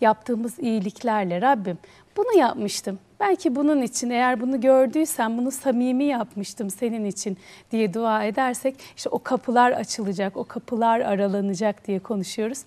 [0.00, 1.78] Yaptığımız iyiliklerle Rabbim
[2.16, 2.98] bunu yapmıştım.
[3.20, 7.38] Belki bunun için eğer bunu gördüysen bunu samimi yapmıştım senin için
[7.70, 12.58] diye dua edersek işte o kapılar açılacak, o kapılar aralanacak diye konuşuyoruz.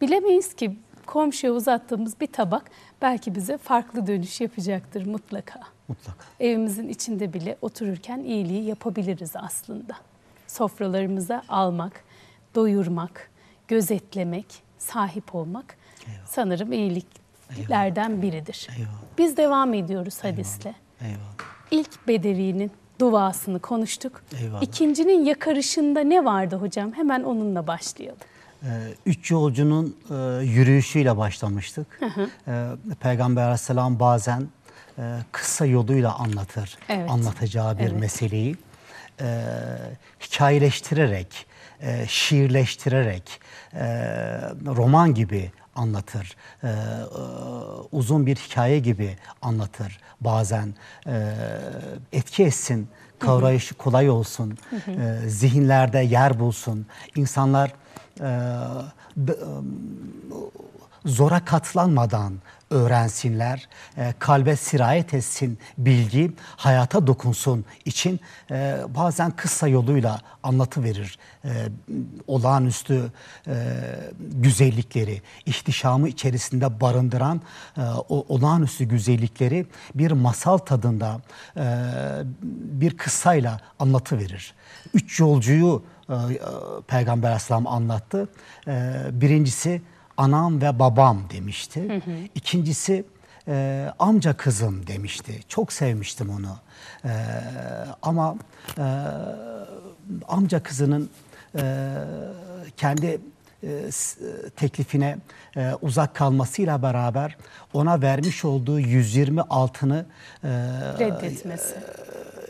[0.00, 0.76] Bilemeyiz ki
[1.10, 2.70] komşuya uzattığımız bir tabak
[3.02, 5.60] belki bize farklı dönüş yapacaktır mutlaka.
[5.88, 6.24] Mutlaka.
[6.40, 9.94] Evimizin içinde bile otururken iyiliği yapabiliriz aslında.
[10.46, 12.04] Sofralarımıza almak,
[12.54, 13.30] doyurmak,
[13.68, 14.46] gözetlemek,
[14.78, 15.76] sahip olmak
[16.26, 18.68] sanırım iyiliklerden biridir.
[18.76, 18.90] Eyvallah.
[19.18, 20.74] Biz devam ediyoruz hadisle.
[21.00, 21.34] Eyvallah.
[21.70, 22.70] İlk Bederi'nin
[23.00, 24.22] duasını konuştuk.
[24.40, 24.62] Eyvallah.
[24.62, 26.92] İkincinin yakarışında ne vardı hocam?
[26.92, 28.18] Hemen onunla başlayalım.
[28.62, 28.68] Ee,
[29.06, 31.86] Üç yolcunun e, yürüyüşüyle başlamıştık.
[32.48, 32.66] Ee,
[33.00, 34.48] Peygamber Aleyhisselam bazen
[34.98, 37.10] e, kısa yoluyla anlatır, Evet.
[37.10, 38.00] anlatacağı bir Evet.
[38.00, 38.56] meseleyi.
[39.20, 39.44] Ee,
[40.20, 41.46] hikayeleştirerek,
[41.80, 43.40] e, şiirleştirerek,
[44.66, 46.36] roman gibi anlatır.
[46.64, 46.68] Ee,
[47.92, 50.74] uzun bir hikaye gibi anlatır bazen.
[51.06, 51.32] Ee,
[52.12, 56.86] etki etsin, kavrayışı kolay olsun, e, zihinlerde yer bulsun.
[57.16, 57.72] İnsanlar
[61.04, 62.34] zora katlanmadan
[62.70, 71.18] öğrensinler, e, kalbe sirayet etsin bilgi, hayata dokunsun için e, bazen kısa yoluyla anlatı verir.
[72.26, 73.12] Olağanüstü
[74.18, 77.40] güzellikleri, ihtişamı içerisinde barındıran
[78.08, 81.20] olağanüstü güzellikleri bir masal tadında
[82.52, 84.54] bir kıssayla anlatı verir.
[84.94, 85.82] Üç yolcuyu
[86.88, 88.28] Peygamber Aleyhisselam anlattı.
[88.68, 89.82] E, birincisi
[90.16, 92.02] anam ve babam demişti.
[92.34, 93.04] İkincisi
[93.48, 95.40] e, amca kızım demişti.
[95.48, 96.56] Çok sevmiştim onu.
[97.04, 97.12] E,
[98.02, 98.36] ama
[98.78, 98.84] e,
[100.28, 101.10] amca kızının
[101.56, 101.94] e,
[102.76, 103.06] kendi
[103.62, 103.90] e, e,
[104.56, 105.18] teklifine
[105.56, 107.36] e, uzak kalmasıyla beraber
[107.72, 110.06] ona vermiş olduğu 120 altını
[110.44, 110.48] e,
[110.98, 111.74] Reddetmesi.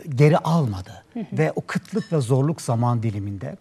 [0.09, 1.03] Geri almadı.
[1.33, 3.57] Ve o kıtlık ve zorluk zaman diliminde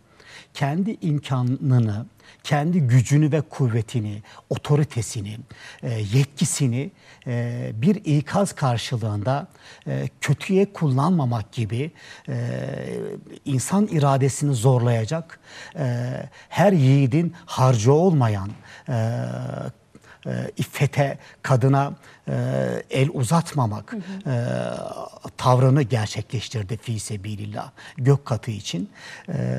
[0.55, 2.07] kendi imkanını,
[2.45, 5.37] kendi gücünü ve kuvvetini, otoritesini,
[5.83, 6.91] e, yetkisini
[7.27, 9.47] e, bir ikaz karşılığında
[9.87, 11.91] e, kötüye kullanmamak gibi
[13.45, 15.41] insan iradesini zorlayacak,
[16.49, 18.51] her yiğidin harcı olmayan,
[20.27, 21.93] e, iffete, kadına
[22.29, 22.35] e,
[22.91, 24.35] el uzatmamak e,
[25.37, 28.91] tavrını gerçekleştirdi fi sebilillah gök katı için.
[29.29, 29.59] E,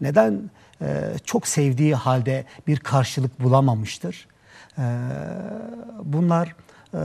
[0.00, 0.50] neden?
[0.82, 4.28] E, çok sevdiği halde bir karşılık bulamamıştır.
[4.78, 4.84] E,
[6.02, 6.54] bunlar
[6.94, 7.00] e,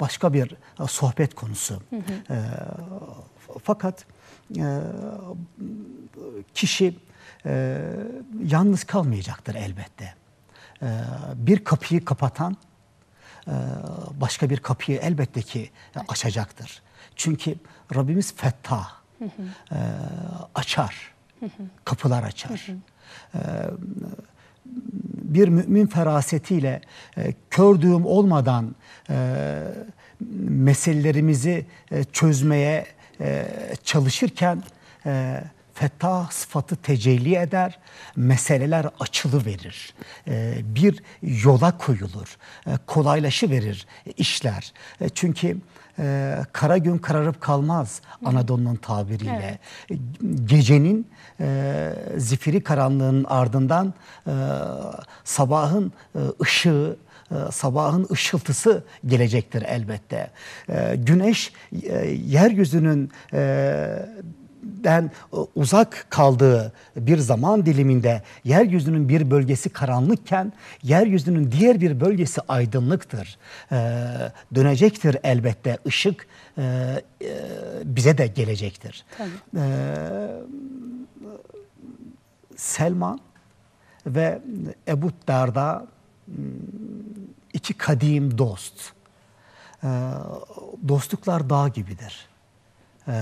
[0.00, 0.54] başka bir
[0.88, 1.82] sohbet konusu.
[2.30, 2.36] E,
[3.64, 4.06] fakat
[4.58, 4.80] e,
[6.54, 6.94] kişi
[7.46, 7.80] e,
[8.44, 10.14] yalnız kalmayacaktır elbette.
[10.82, 10.88] E,
[11.34, 12.56] bir kapıyı kapatan
[13.46, 13.52] e,
[14.20, 15.70] başka bir kapıyı elbette ki
[16.08, 16.82] açacaktır.
[17.16, 17.54] Çünkü
[17.94, 19.28] Rabbimiz fettah, e,
[20.54, 21.14] açar,
[21.84, 22.66] kapılar açar.
[23.34, 23.38] E,
[25.14, 26.80] bir mümin ferasetiyle
[27.16, 28.74] e, kördüğüm olmadan
[29.10, 29.62] e,
[30.48, 32.86] meselelerimizi e, çözmeye
[33.20, 33.46] e,
[33.84, 34.62] çalışırken
[35.06, 37.78] e, fettah sıfatı tecelli eder,
[38.16, 39.94] meseleler açılı verir,
[40.28, 44.72] e, bir yola koyulur, e, kolaylaşı verir işler.
[45.00, 45.58] E, çünkü
[45.98, 49.58] e, kara gün kararıp kalmaz Anadolu'nun tabiriyle.
[50.44, 53.94] Gecenin e, zifiri karanlığın ardından
[54.26, 54.32] e,
[55.24, 56.96] sabahın e, ışığı,
[57.52, 60.30] sabahın ışıltısı gelecektir elbette.
[60.94, 61.52] Güneş
[62.26, 63.10] yeryüzünün
[64.62, 72.40] den e, uzak kaldığı bir zaman diliminde yeryüzünün bir bölgesi karanlıkken yeryüzünün diğer bir bölgesi
[72.48, 73.38] aydınlıktır.
[73.72, 74.06] Ee,
[74.54, 76.26] dönecektir elbette ışık
[76.58, 77.28] e, e,
[77.84, 79.04] bize de gelecektir.
[79.56, 79.60] Ee,
[82.56, 83.20] Selman
[84.06, 84.42] ve
[84.88, 85.86] Ebu Derda
[86.26, 86.34] hmm,
[87.52, 88.92] iki kadim dost.
[89.84, 89.88] Ee,
[90.88, 92.31] dostluklar dağ gibidir.
[93.08, 93.12] Ee,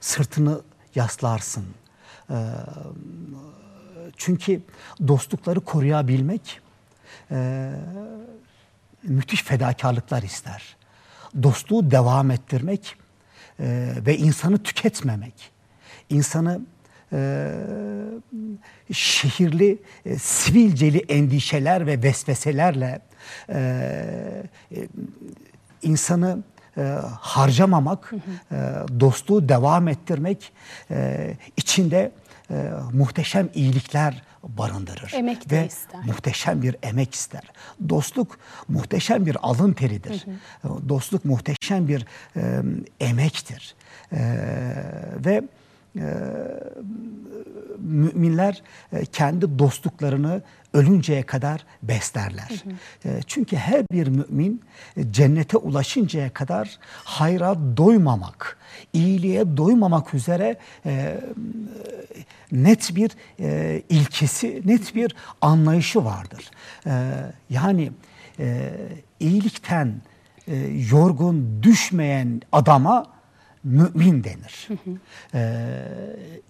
[0.00, 0.60] sırtını
[0.94, 1.64] yaslarsın.
[2.30, 2.34] Ee,
[4.16, 4.62] çünkü
[5.08, 6.60] dostlukları koruyabilmek
[7.30, 7.70] e,
[9.02, 10.76] müthiş fedakarlıklar ister.
[11.42, 12.96] Dostluğu devam ettirmek
[13.60, 15.50] e, ve insanı tüketmemek,
[16.10, 16.60] insanı
[17.12, 17.52] e,
[18.92, 23.00] şehirli, e, sivilceli endişeler ve vesveselerle
[23.48, 23.58] e,
[24.72, 24.88] e,
[25.82, 26.42] insanı
[26.76, 26.82] e,
[27.20, 28.12] harcamamak,
[28.52, 28.56] E,
[29.00, 30.52] dostluğu devam ettirmek
[30.90, 32.12] e, içinde
[32.50, 35.12] e, muhteşem iyilikler barındırır.
[35.14, 36.00] Emek Ve ister.
[36.04, 37.42] muhteşem bir emek ister.
[37.88, 40.26] Dostluk muhteşem bir alın teridir.
[40.88, 42.06] Dostluk muhteşem bir
[42.36, 42.62] e,
[43.00, 43.74] emektir.
[44.12, 44.18] E,
[45.24, 45.42] ve e,
[47.78, 52.64] müminler e, kendi dostluklarını ölünceye kadar beslerler.
[53.04, 54.62] E, Çünkü her bir mümin
[54.96, 58.58] e, cennete ulaşıncaya kadar hayra doymamak,
[58.92, 61.20] iyiliğe doymamak üzere e,
[62.52, 66.50] net bir e, ilkesi, net bir anlayışı vardır.
[66.86, 66.92] E,
[67.50, 67.92] yani
[68.38, 68.72] e,
[69.20, 69.94] iyilikten
[70.48, 70.56] e,
[70.90, 73.06] yorgun düşmeyen adama
[73.64, 74.68] mümin denir.
[75.34, 75.86] Ee,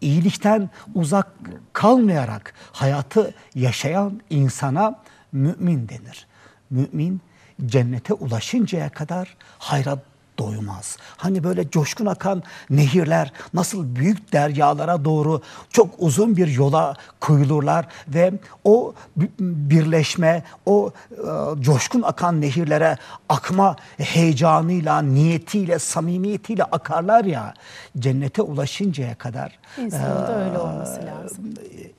[0.01, 1.33] iyilikten uzak
[1.73, 5.01] kalmayarak hayatı yaşayan insana
[5.33, 6.27] mümin denir.
[6.71, 7.21] Mümin
[7.67, 9.99] cennete ulaşıncaya kadar hayra
[10.43, 10.97] doymaz.
[11.17, 18.33] Hani böyle coşkun akan nehirler nasıl büyük deryalara doğru çok uzun bir yola koyulurlar ve
[18.65, 18.95] o
[19.41, 22.97] birleşme, o e, coşkun akan nehirlere
[23.29, 27.55] akma heyecanıyla, niyetiyle, samimiyetiyle akarlar ya
[27.99, 29.59] cennete ulaşıncaya kadar.
[29.79, 31.55] İnsanın da e, öyle olması lazım.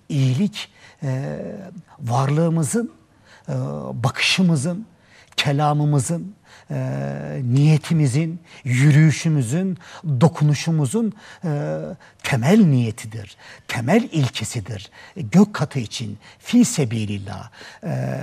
[0.10, 0.70] iyilik
[1.04, 1.40] e,
[2.00, 2.92] varlığımızın,
[3.50, 3.54] e,
[4.04, 4.86] bakışımızın,
[5.38, 6.36] kelamımızın,
[6.72, 9.78] e, niyetimizin, yürüyüşümüzün,
[10.22, 11.80] dokunuşumuzun e,
[12.24, 14.92] temel niyetidir, temel ilkesidir.
[15.16, 17.50] Gök katı için fi sebilillah
[17.84, 18.20] e,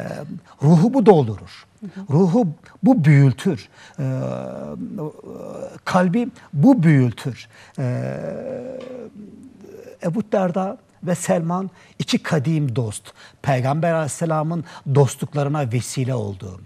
[0.62, 1.66] ruhu bu doldurur.
[2.11, 2.48] Ruhu
[2.83, 3.68] bu büyültür.
[3.98, 4.05] E,
[5.85, 7.48] kalbi bu büyültür.
[7.79, 8.07] E,
[10.03, 13.12] Ebu Derda ve Selman iki kadim dost.
[13.42, 16.61] Peygamber Aleyhisselam'ın dostluklarına vesile oldu.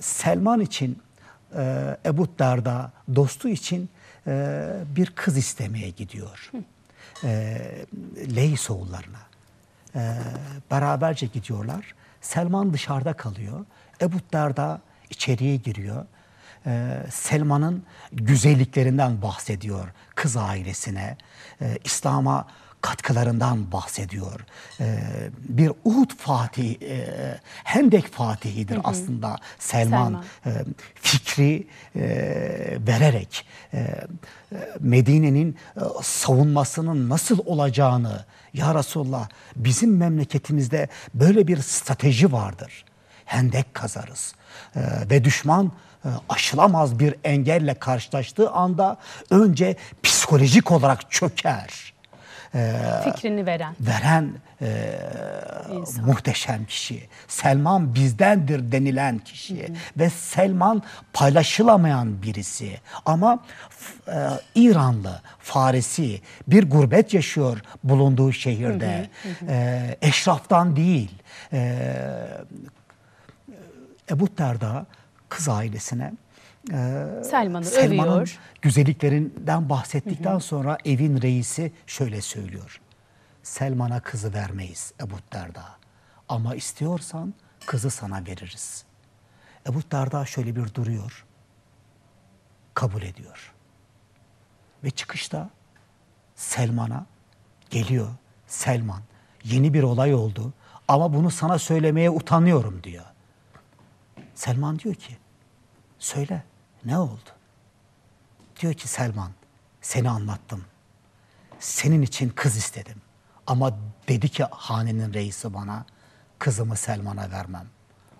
[0.00, 0.98] Selman için
[1.56, 3.90] e, Ebu Derda dostu için
[4.26, 6.50] e, bir kız istemeye gidiyor.
[7.24, 7.58] E,
[8.36, 9.20] Leys oğullarına.
[9.94, 10.18] E,
[10.70, 11.94] beraberce gidiyorlar.
[12.20, 13.64] Selman dışarıda kalıyor.
[14.00, 16.06] Ebu Derda içeriye giriyor.
[16.66, 21.16] Ee, Selman'ın güzelliklerinden bahsediyor kız ailesine.
[21.62, 22.46] Ee, İslam'a
[22.80, 24.40] katkılarından bahsediyor.
[24.80, 24.98] Ee,
[25.48, 30.04] bir Uhud Fatih, e, Hendek Fatihidir aslında Selman.
[30.04, 30.24] Selman.
[30.46, 30.64] Ee,
[30.94, 31.66] fikri
[31.96, 32.00] e,
[32.86, 33.86] vererek e,
[34.80, 42.84] Medine'nin e, savunmasının nasıl olacağını ya Resulallah bizim memleketimizde böyle bir strateji vardır.
[43.24, 44.34] Hendek kazarız
[44.76, 45.72] Ee, ve düşman
[46.04, 48.96] e, aşılamaz bir engelle karşılaştığı anda
[49.30, 51.89] önce psikolojik olarak çöker.
[53.04, 53.74] Fikrini veren.
[53.80, 54.32] Veren
[54.62, 54.98] e,
[55.72, 56.04] İnsan.
[56.04, 57.08] muhteşem kişi.
[57.28, 59.72] Selman bizdendir denilen kişi.
[59.96, 60.82] Ve Selman
[61.12, 62.80] paylaşılamayan birisi.
[63.06, 63.44] Ama
[64.08, 64.14] e,
[64.54, 69.10] İranlı, Farisi bir gurbet yaşıyor bulunduğu şehirde.
[69.48, 71.10] E, eşraftan değil.
[71.52, 71.78] E,
[74.10, 74.86] Ebu Derda
[75.28, 76.12] kız ailesine
[76.72, 78.38] e, Selman'ı Selman'ın övüyor.
[78.62, 82.80] güzelliklerinden bahsettikten sonra evin reisi şöyle söylüyor.
[83.42, 85.64] Selman'a kızı vermeyiz Ebu Derda.
[86.28, 87.34] Ama istiyorsan
[87.66, 88.84] kızı sana veririz.
[89.66, 91.26] Ebu Derda şöyle bir duruyor.
[92.74, 93.54] Kabul ediyor.
[94.84, 95.50] Ve çıkışta
[96.34, 97.06] Selman'a
[97.70, 98.08] geliyor.
[98.46, 99.02] Selman
[99.44, 100.52] yeni bir olay oldu
[100.88, 103.04] ama bunu sana söylemeye utanıyorum diyor.
[104.34, 105.16] Selman diyor ki
[106.00, 106.42] Söyle
[106.84, 107.30] ne oldu?
[108.60, 109.30] Diyor ki Selman
[109.80, 110.64] seni anlattım.
[111.60, 113.02] Senin için kız istedim.
[113.46, 113.78] Ama
[114.08, 115.84] dedi ki hanenin reisi bana
[116.38, 117.66] kızımı Selman'a vermem.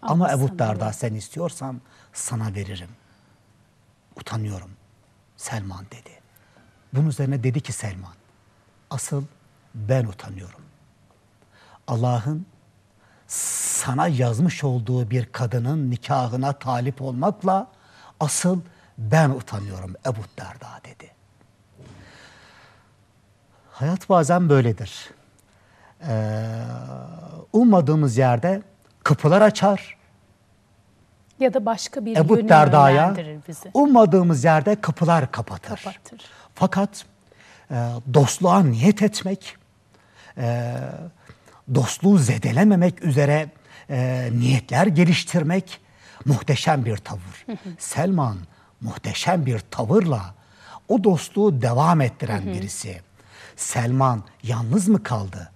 [0.02, 1.80] Ama Allah Ebu Derda sen istiyorsan
[2.12, 2.88] sana veririm.
[4.16, 4.70] Utanıyorum.
[5.36, 6.10] Selman dedi.
[6.92, 8.14] Bunun üzerine dedi ki Selman
[8.90, 9.24] asıl
[9.74, 10.60] ben utanıyorum.
[11.86, 12.46] Allah'ın
[13.26, 17.66] sana yazmış olduğu bir kadının nikahına talip olmakla
[18.20, 18.60] asıl
[18.98, 21.10] ben utanıyorum Ebu Derda dedi.
[23.72, 25.10] Hayat bazen böyledir.
[26.08, 26.44] Ee,
[27.52, 28.62] ummadığımız yerde
[29.04, 29.96] kapılar açar.
[31.40, 33.14] Ya da başka bir Ebu Derda'ya
[33.74, 35.76] ummadığımız yerde kapılar kapatır.
[35.76, 36.20] Kapatır.
[36.54, 37.04] Fakat
[37.70, 37.74] e,
[38.14, 39.56] dostluğa niyet etmek,
[40.38, 40.74] e,
[41.74, 43.50] dostluğu zedelememek üzere
[43.90, 45.80] e, niyetler geliştirmek
[46.26, 47.46] muhteşem bir tavır.
[47.78, 48.36] Selman
[48.80, 50.34] muhteşem bir tavırla
[50.88, 53.00] o dostluğu devam ettiren birisi.
[53.56, 55.50] Selman yalnız mı kaldı?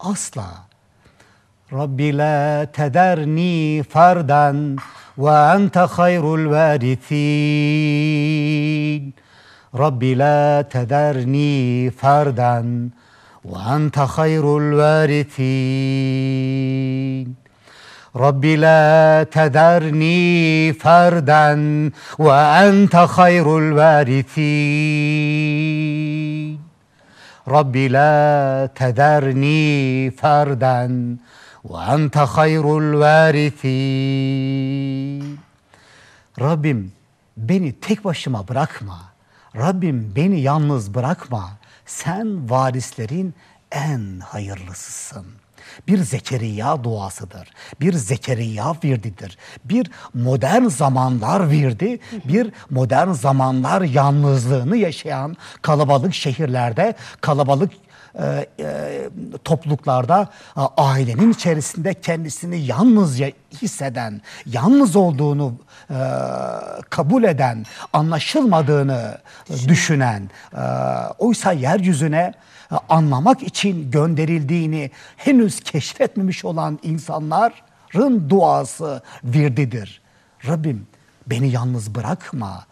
[0.00, 0.66] Asla.
[1.72, 4.76] Rabbi la tederni ferden
[5.18, 7.16] ve ente hayrul varithin.
[9.78, 12.92] Rabbi la tederni ferden
[13.44, 15.36] ve ente hayrul varithin.
[18.18, 22.30] Rabbi la tederni ferden ve
[22.64, 24.46] ente hayrul varithin.
[27.50, 31.20] Rabbi la tederni ferden
[31.64, 33.66] ve ente hayrul varithin.
[36.40, 36.92] Rabbim
[37.36, 38.98] beni tek başıma bırakma.
[39.56, 41.50] Rabbim beni yalnız bırakma.
[41.86, 43.34] Sen varislerin
[43.72, 45.26] en hayırlısısın.
[45.88, 47.48] Bir Zekeriya duasıdır.
[47.80, 49.38] Bir Zekeriya virdidir.
[49.64, 51.98] Bir modern zamanlar virdi.
[52.24, 57.72] Bir modern zamanlar yalnızlığını yaşayan kalabalık şehirlerde, kalabalık
[58.18, 59.08] e, e,
[59.44, 65.54] topluluklarda e, ailenin içerisinde kendisini yalnız ya- hisseden, yalnız olduğunu
[65.90, 65.94] e,
[66.90, 69.18] kabul eden, anlaşılmadığını
[69.50, 70.60] e, düşünen, e,
[71.18, 72.32] oysa yeryüzüne
[72.88, 80.00] anlamak için gönderildiğini henüz keşfetmemiş olan insanların duası virdidir.
[80.46, 80.86] Rabbim
[81.26, 82.66] Beni yalnız bırakma.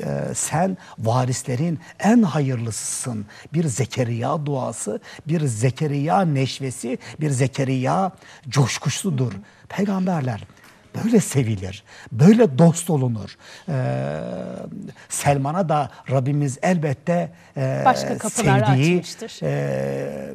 [0.00, 3.26] Ee, sen varislerin en hayırlısısın.
[3.52, 8.12] Bir Zekeriya duası, bir Zekeriya neşvesi, bir Zekeriya
[8.48, 9.32] coşkusudur.
[9.68, 10.44] Peygamberler
[11.04, 13.36] böyle sevilir, böyle dost olunur.
[13.68, 14.20] Ee,
[15.08, 19.40] Selman'a da Rabbimiz elbette e, Başka kapılar sevdiği, açmıştır.
[19.42, 20.34] e,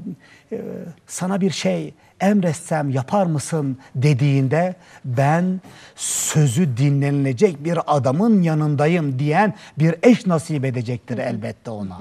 [0.52, 0.62] e,
[1.08, 5.62] sana bir şey emretsem yapar mısın dediğinde ben
[5.96, 12.00] sözü dinlenilecek bir adamın yanındayım diyen bir eş nasip edecektir elbette ona.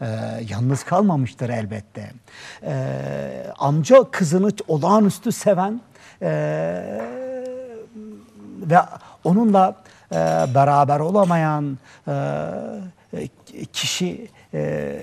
[0.00, 0.06] Ee,
[0.48, 2.10] yalnız kalmamıştır elbette.
[2.62, 5.80] Ee, amca kızını olağanüstü seven
[6.22, 7.00] ee,
[8.56, 8.78] ve
[9.24, 9.76] onunla
[10.12, 10.14] e,
[10.54, 11.78] beraber olamayan
[12.08, 13.28] e,
[13.72, 14.96] kişi e,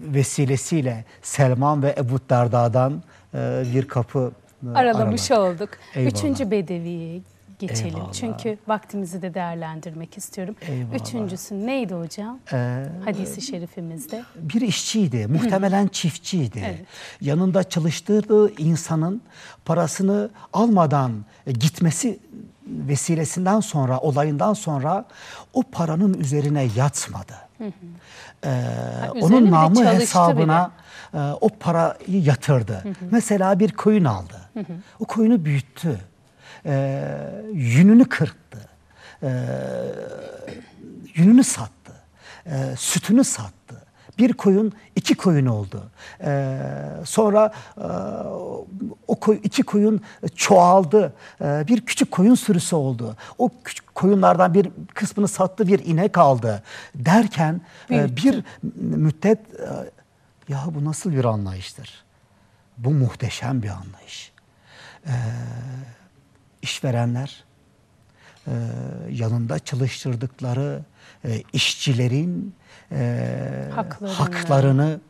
[0.00, 3.02] vesilesiyle Selman ve Ebu Derda'dan
[3.34, 4.32] e, bir kapı
[4.66, 5.54] e, Aralamış araladı.
[5.54, 5.70] olduk.
[5.94, 6.12] Eyvallah.
[6.12, 7.20] Üçüncü bedeviye
[7.58, 7.96] geçelim.
[7.96, 8.12] Eyvallah.
[8.12, 10.56] Çünkü vaktimizi de değerlendirmek istiyorum.
[10.60, 10.94] Eyvallah.
[10.94, 12.38] Üçüncüsü neydi hocam?
[12.52, 14.22] Ee, Hadisi şerifimizde.
[14.36, 16.62] bir işçiydi, muhtemelen çiftçiydi.
[16.66, 16.80] Evet.
[17.20, 19.22] Yanında çalıştırdığı insanın
[19.64, 21.12] parasını almadan
[21.46, 22.18] gitmesi
[22.68, 25.04] vesilesinden sonra, olayından sonra
[25.54, 27.34] o paranın üzerine yatmadı.
[28.44, 28.64] Ee,
[29.20, 30.70] onun namı hesabına
[31.14, 32.84] e, o parayı yatırdı.
[33.10, 34.40] Mesela bir koyun aldı.
[35.00, 36.00] O koyunu büyüttü.
[36.66, 37.04] Ee,
[37.52, 38.68] yününü kırptı.
[39.22, 39.28] Ee,
[41.14, 41.92] yününü sattı.
[42.46, 43.82] Ee, sütünü sattı.
[44.18, 45.82] Bir koyun iki koyun oldu.
[46.20, 46.58] Ee,
[47.04, 47.86] sonra e,
[49.08, 50.00] o koy, iki koyun
[50.36, 51.12] çoğaldı.
[51.40, 53.16] Ee, bir küçük koyun sürüsü oldu.
[53.38, 56.62] O küçük koyunlardan bir kısmını sattı, bir inek aldı.
[56.94, 57.60] Derken
[57.90, 58.44] e, bir
[58.74, 59.90] müddet e,
[60.48, 62.04] ya bu nasıl bir anlayıştır?
[62.78, 64.32] Bu muhteşem bir anlayış.
[65.06, 65.12] Ee,
[66.62, 67.44] işverenler
[68.46, 68.52] e,
[69.10, 70.82] yanında çalıştırdıkları
[71.24, 72.54] e, işçilerin
[72.92, 74.14] e, Haklarını.
[74.14, 75.00] haklarını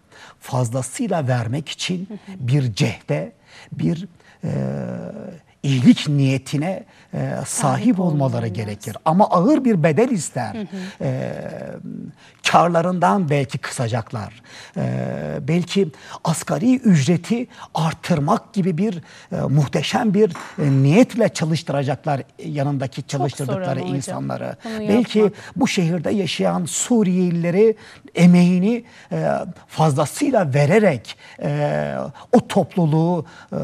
[0.40, 2.08] fazlasıyla vermek için
[2.38, 3.32] bir cehde,
[3.72, 4.08] bir
[4.44, 4.50] e,
[5.62, 6.84] iyilik niyetine
[7.14, 8.96] e, sahip olmaları gerekir.
[9.04, 10.56] Ama ağır bir bedel ister.
[11.00, 11.32] E,
[12.50, 14.42] karlarından belki kısacaklar.
[14.76, 15.88] E, belki
[16.24, 19.02] asgari ücreti artırmak gibi bir
[19.32, 24.56] e, muhteşem bir e, niyetle çalıştıracaklar yanındaki çalıştırdıkları insanları.
[24.64, 25.56] Belki yapmak.
[25.56, 27.76] bu şehirde yaşayan Suriyelileri
[28.14, 29.28] emeğini e,
[29.66, 31.94] fazlasıyla vererek e,
[32.32, 33.58] o topluluğu e,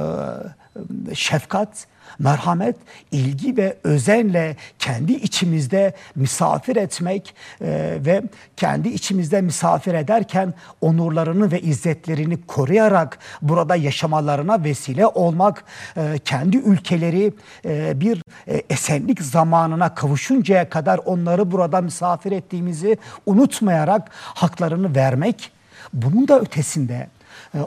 [1.14, 1.86] şefkat,
[2.18, 2.76] merhamet,
[3.10, 8.22] ilgi ve özenle kendi içimizde misafir etmek e, ve
[8.56, 15.64] kendi içimizde misafir ederken onurlarını ve izzetlerini koruyarak burada yaşamalarına vesile olmak,
[15.96, 17.32] e, kendi ülkeleri
[17.64, 18.22] e, bir
[18.70, 25.50] esenlik zamanına kavuşuncaya kadar onları burada misafir ettiğimizi unutmayarak haklarını vermek,
[25.92, 27.08] bunun da ötesinde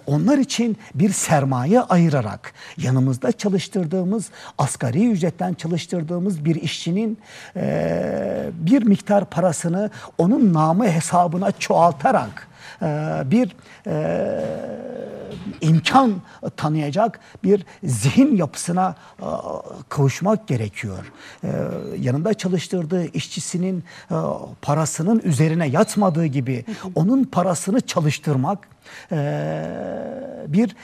[0.07, 7.17] onlar için bir sermaye ayırarak yanımızda çalıştırdığımız asgari ücretten çalıştırdığımız bir işçinin
[7.55, 12.47] e, bir miktar parasını onun namı hesabına çoğaltarak
[12.81, 13.55] e, bir
[15.61, 16.13] imkan
[16.57, 19.25] tanıyacak bir zihin yapısına e,
[19.89, 21.11] kavuşmak gerekiyor.
[21.43, 21.49] E,
[21.99, 24.15] yanında çalıştırdığı işçisinin e,
[24.61, 28.67] parasının üzerine yatmadığı gibi onun parasını çalıştırmak
[30.47, 30.75] bir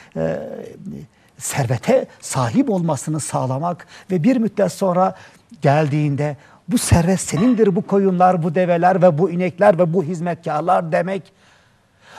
[1.37, 5.15] servete sahip olmasını sağlamak ve bir müddet sonra
[5.61, 6.37] geldiğinde
[6.67, 11.33] bu servet senindir bu koyunlar, bu develer ve bu inekler ve bu hizmetkarlar demek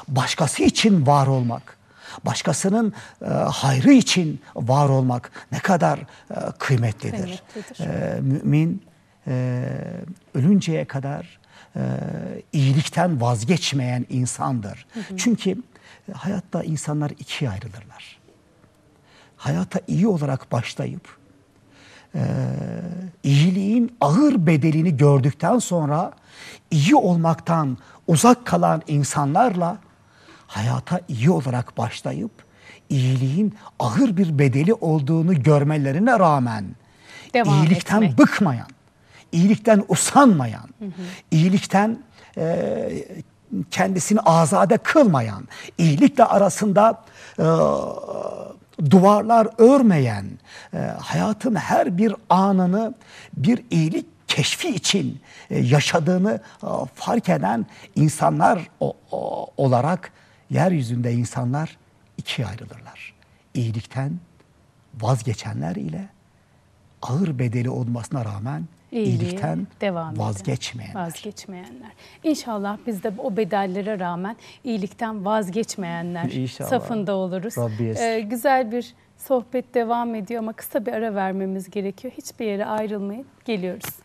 [0.08, 1.76] başkası için var olmak,
[2.24, 2.92] başkasının
[3.22, 6.04] e, hayrı için var olmak ne kadar e,
[6.58, 7.42] kıymetlidir.
[7.52, 8.16] Kıymetlidir.
[8.16, 8.82] E, mümin
[9.26, 9.64] e,
[10.34, 11.38] ölünceye kadar
[11.76, 11.80] e,
[12.52, 14.86] iyilikten vazgeçmeyen insandır.
[15.16, 15.50] Çünkü
[16.08, 18.18] e, hayatta insanlar ikiye ayrılırlar.
[19.36, 21.16] Hayata iyi olarak başlayıp
[22.14, 22.22] e,
[23.22, 26.12] iyiliğin ağır bedelini gördükten sonra
[26.70, 29.78] iyi olmaktan uzak kalan insanlarla
[30.58, 32.30] hayata iyi olarak başlayıp
[32.88, 36.64] iyiliğin ağır bir bedeli olduğunu görmelerine rağmen
[37.34, 38.18] Devam iyilikten etmek.
[38.18, 38.66] bıkmayan,
[39.32, 40.68] iyilikten usanmayan,
[41.30, 41.98] iyilikten
[42.38, 42.88] e,
[43.70, 45.48] kendisini azade kılmayan,
[45.78, 47.02] iyilikle arasında
[47.38, 47.44] e,
[48.90, 50.26] duvarlar örmeyen,
[50.74, 52.94] e, hayatın her bir anını
[53.36, 60.12] bir iyilik keşfi için e, yaşadığını e, fark eden insanlar o- o- olarak
[60.54, 61.76] yeryüzünde insanlar
[62.18, 63.14] ikiye ayrılırlar.
[63.54, 64.12] İyilikten
[65.00, 66.08] vazgeçenler ile
[67.02, 71.00] ağır bedeli olmasına rağmen İyiliğe iyilikten devam vazgeçmeyenler.
[71.00, 71.92] Vazgeçmeyenler.
[72.24, 76.70] İnşallah biz de o bedellere rağmen iyilikten vazgeçmeyenler İnşallah.
[76.70, 77.54] safında oluruz.
[77.80, 82.14] Ee, güzel bir sohbet devam ediyor ama kısa bir ara vermemiz gerekiyor.
[82.18, 83.26] Hiçbir yere ayrılmayın.
[83.44, 84.03] Geliyoruz.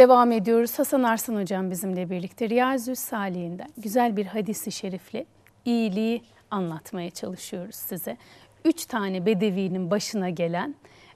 [0.00, 0.78] Devam ediyoruz.
[0.78, 5.24] Hasan Arslan hocam bizimle birlikte Riyazü Salih'inden güzel bir hadisi şerifle
[5.64, 8.16] iyiliği anlatmaya çalışıyoruz size.
[8.64, 10.74] Üç tane bedevinin başına gelen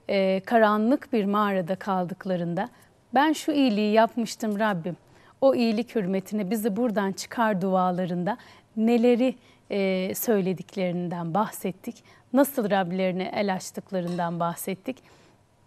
[0.09, 2.69] e, karanlık bir mağarada kaldıklarında
[3.15, 4.97] ben şu iyiliği yapmıştım Rabbim.
[5.41, 8.37] O iyilik hürmetine bizi buradan çıkar dualarında
[8.77, 9.35] neleri
[9.71, 12.05] e, söylediklerinden bahsettik.
[12.33, 14.97] Nasıl Rablerine el açtıklarından bahsettik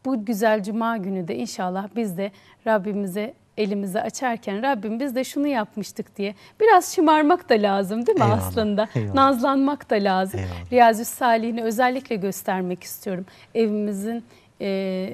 [0.08, 2.32] bu güzel cuma günü de inşallah biz de
[2.68, 8.24] Rabbimize elimizi açarken Rabbim biz de şunu yapmıştık diye biraz şımarmak da lazım değil mi
[8.24, 8.88] Eyvallah, aslında?
[8.96, 9.14] eyvallah.
[9.14, 10.40] Nazlanmak da lazım.
[10.40, 10.72] Eyvallah.
[10.72, 13.26] Riyazü Salih'ini özellikle göstermek istiyorum.
[13.56, 14.24] Evimizin
[14.62, 15.10] e,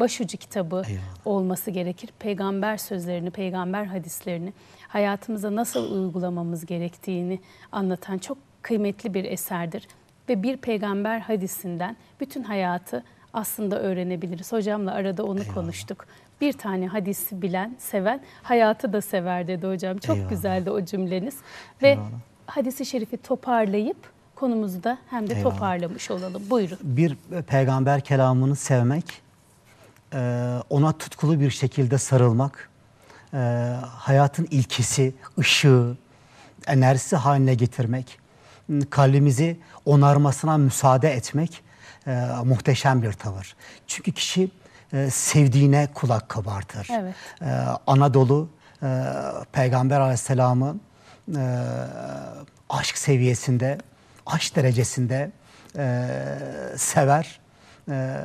[0.00, 1.02] başucu kitabı Eyvallah.
[1.24, 2.10] olması gerekir.
[2.18, 4.52] Peygamber sözlerini, peygamber hadislerini
[4.88, 7.38] hayatımıza nasıl uygulamamız gerektiğini
[7.72, 9.88] anlatan çok kıymetli bir eserdir.
[10.28, 14.52] Ve bir peygamber hadisinden bütün hayatı aslında öğrenebiliriz.
[14.52, 16.06] Hocamla arada onu konuştuk.
[16.40, 19.98] Bir tane hadisi bilen, seven, hayatı da sever dedi hocam.
[19.98, 20.30] Çok Eyvallah.
[20.30, 21.36] güzeldi o cümleniz.
[21.82, 22.08] Ve Eyvallah.
[22.46, 23.96] hadisi şerifi toparlayıp
[24.34, 25.52] konumuzu da hem de Eyvallah.
[25.54, 26.42] toparlamış olalım.
[26.50, 26.78] Buyurun.
[26.82, 27.16] bir
[27.46, 29.22] peygamber kelamını sevmek,
[30.14, 32.68] e, ona tutkulu bir şekilde sarılmak,
[33.34, 33.38] e,
[33.88, 35.96] hayatın ilkesi, ışığı,
[36.66, 38.18] enerjisi haline getirmek,
[38.90, 41.62] kalbimizi onarmasına müsaade etmek
[42.06, 43.56] e, muhteşem bir tavır.
[43.86, 44.50] Çünkü kişi
[44.92, 46.88] e, sevdiğine kulak kabartır.
[46.92, 47.14] Evet.
[47.42, 47.46] E,
[47.86, 48.48] Anadolu
[48.82, 49.04] e,
[49.52, 50.76] Peygamber Aleyhisselam'ı
[51.36, 51.58] e,
[52.70, 53.78] aşk seviyesinde,
[54.26, 55.30] aşk derecesinde
[55.76, 56.08] e,
[56.76, 57.40] sever.
[57.90, 58.16] E,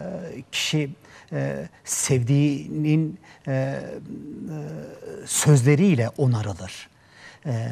[0.52, 0.96] kişi
[1.32, 3.80] e, sevdiğinin e, e,
[5.26, 6.90] sözleriyle onarılır.
[7.46, 7.70] E,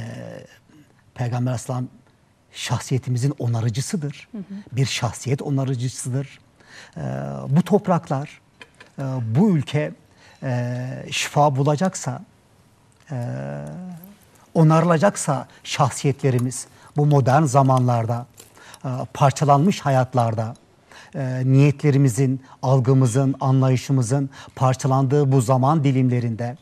[1.16, 1.88] Peygamber Aleyhisselam
[2.56, 4.28] şahsiyetimizin onarıcısıdır.
[4.72, 6.40] Bir şahsiyet onarıcısıdır.
[6.98, 7.02] E,
[7.50, 8.42] bu topraklar,
[9.00, 9.04] e,
[9.36, 9.92] bu ülke
[10.44, 12.22] e, şifa bulacaksa,
[13.12, 13.18] e,
[14.54, 18.26] onarılacaksa şahsiyetlerimiz bu modern zamanlarda,
[18.86, 20.56] e, parçalanmış hayatlarda,
[21.16, 26.58] e, niyetlerimizin, algımızın, anlayışımızın parçalandığı bu zaman dilimlerinde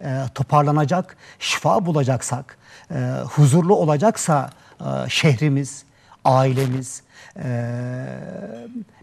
[0.00, 2.58] e, toparlanacak, şifa bulacaksak,
[2.90, 4.50] e, huzurlu olacaksa
[5.08, 5.84] şehrimiz,
[6.24, 7.02] ailemiz,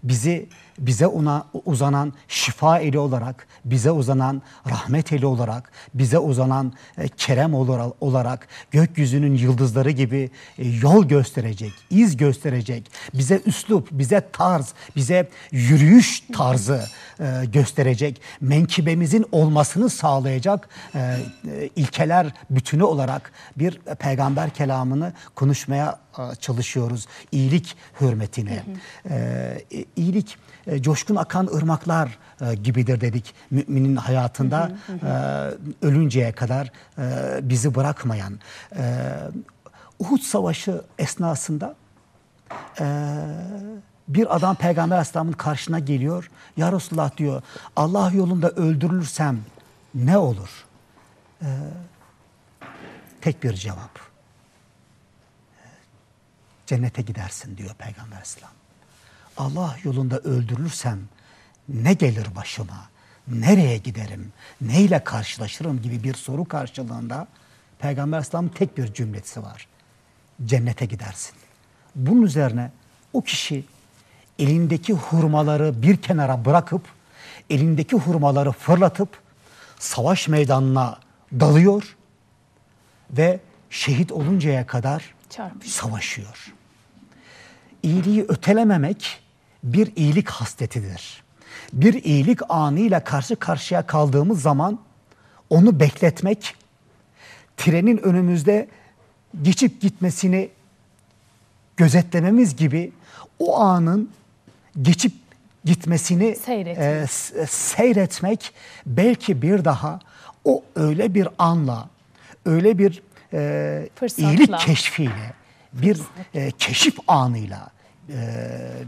[0.03, 0.49] bizi
[0.81, 7.53] bize ona uzanan şifa eli olarak, bize uzanan rahmet eli olarak, bize uzanan e, kerem
[8.01, 16.23] olarak, gökyüzünün yıldızları gibi e, yol gösterecek, iz gösterecek, bize üslup, bize tarz, bize yürüyüş
[16.33, 16.83] tarzı
[17.19, 21.17] e, gösterecek, menkibemizin olmasını sağlayacak e,
[21.75, 25.99] ilkeler bütünü olarak bir peygamber kelamını konuşmaya
[26.39, 27.07] çalışıyoruz.
[27.31, 28.63] İyilik hürmetine.
[29.09, 29.57] E,
[29.95, 30.37] iyilik
[30.67, 34.71] e, coşkun akan ırmaklar e, gibidir dedik müminin hayatında
[35.03, 38.39] e, ölünceye kadar e, bizi bırakmayan.
[38.75, 39.13] E,
[39.99, 41.75] Uhud Savaşı esnasında
[42.79, 42.85] e,
[44.07, 46.31] bir adam Peygamber Aleyhisselam'ın karşına geliyor.
[46.57, 47.41] Ya Resulullah diyor
[47.75, 49.39] Allah yolunda öldürülürsem
[49.95, 50.65] ne olur?
[51.41, 51.47] E,
[53.21, 53.99] tek bir cevap.
[56.65, 58.60] Cennete gidersin diyor Peygamber Aleyhisselam.
[59.37, 60.99] Allah yolunda öldürülürsem
[61.69, 62.89] ne gelir başıma?
[63.27, 64.33] Nereye giderim?
[64.61, 67.27] Neyle karşılaşırım gibi bir soru karşılığında
[67.79, 69.67] Peygamber Aleyhisselam'ın tek bir cümlesi var.
[70.45, 71.33] Cennete gidersin.
[71.95, 72.71] Bunun üzerine
[73.13, 73.65] o kişi
[74.39, 76.81] elindeki hurmaları bir kenara bırakıp
[77.49, 79.09] elindeki hurmaları fırlatıp
[79.79, 80.99] savaş meydanına
[81.39, 81.95] dalıyor
[83.11, 85.73] ve şehit oluncaya kadar Çarpışıyor.
[85.73, 86.53] savaşıyor.
[87.83, 89.19] İyiliği ötelememek
[89.63, 91.23] bir iyilik hasletidir.
[91.73, 94.79] Bir iyilik anıyla karşı karşıya kaldığımız zaman
[95.49, 96.55] onu bekletmek,
[97.57, 98.67] trenin önümüzde
[99.41, 100.49] geçip gitmesini
[101.77, 102.91] gözetlememiz gibi
[103.39, 104.09] o anın
[104.81, 105.13] geçip
[105.65, 106.77] gitmesini Seyretmek.
[107.35, 108.53] e, seyretmek
[108.85, 109.99] belki bir daha
[110.45, 111.89] o öyle bir anla,
[112.45, 113.01] öyle bir
[113.33, 114.31] e, Fırsatla.
[114.31, 115.33] iyilik keşfiyle,
[115.73, 115.99] bir
[116.33, 117.69] e, keşif anıyla,
[118.09, 118.15] e,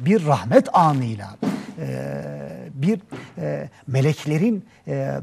[0.05, 1.37] bir rahmet anıyla,
[1.79, 2.13] e,
[2.73, 2.99] bir
[3.37, 5.21] e, meleklerin e,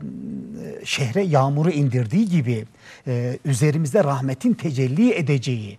[0.85, 2.65] şehre yağmuru indirdiği gibi
[3.07, 5.79] e, üzerimizde rahmetin tecelli edeceği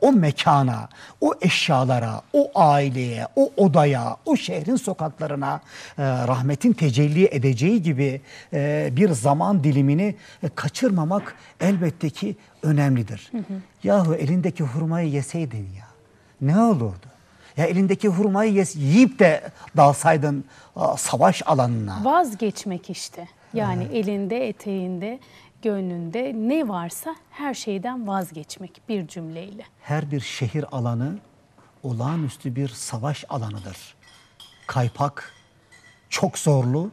[0.00, 0.88] o mekana,
[1.20, 5.60] o eşyalara, o aileye, o odaya, o şehrin sokaklarına
[5.98, 8.20] e, rahmetin tecelli edeceği gibi
[8.52, 13.30] e, bir zaman dilimini e, kaçırmamak elbette ki önemlidir.
[13.84, 15.86] Yahu elindeki hurmayı yeseydin ya
[16.40, 17.06] ne olurdu?
[17.56, 19.42] Ya elindeki hurmayı yes- yiyip de
[19.76, 20.44] dalsaydın
[20.96, 22.00] savaş alanına.
[22.04, 23.28] Vazgeçmek işte.
[23.54, 25.18] Yani elinde, eteğinde,
[25.64, 29.64] gönlünde ne varsa her şeyden vazgeçmek bir cümleyle.
[29.80, 31.18] Her bir şehir alanı
[31.82, 33.94] olağanüstü bir savaş alanıdır.
[34.66, 35.32] Kaypak,
[36.08, 36.90] çok zorlu,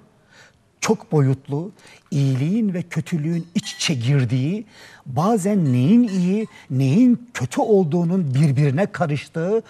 [0.82, 1.72] çok boyutlu,
[2.12, 4.66] iyiliğin ve kötülüğün iç içe girdiği,
[5.06, 9.64] bazen neyin iyi, neyin kötü olduğunun birbirine karıştığı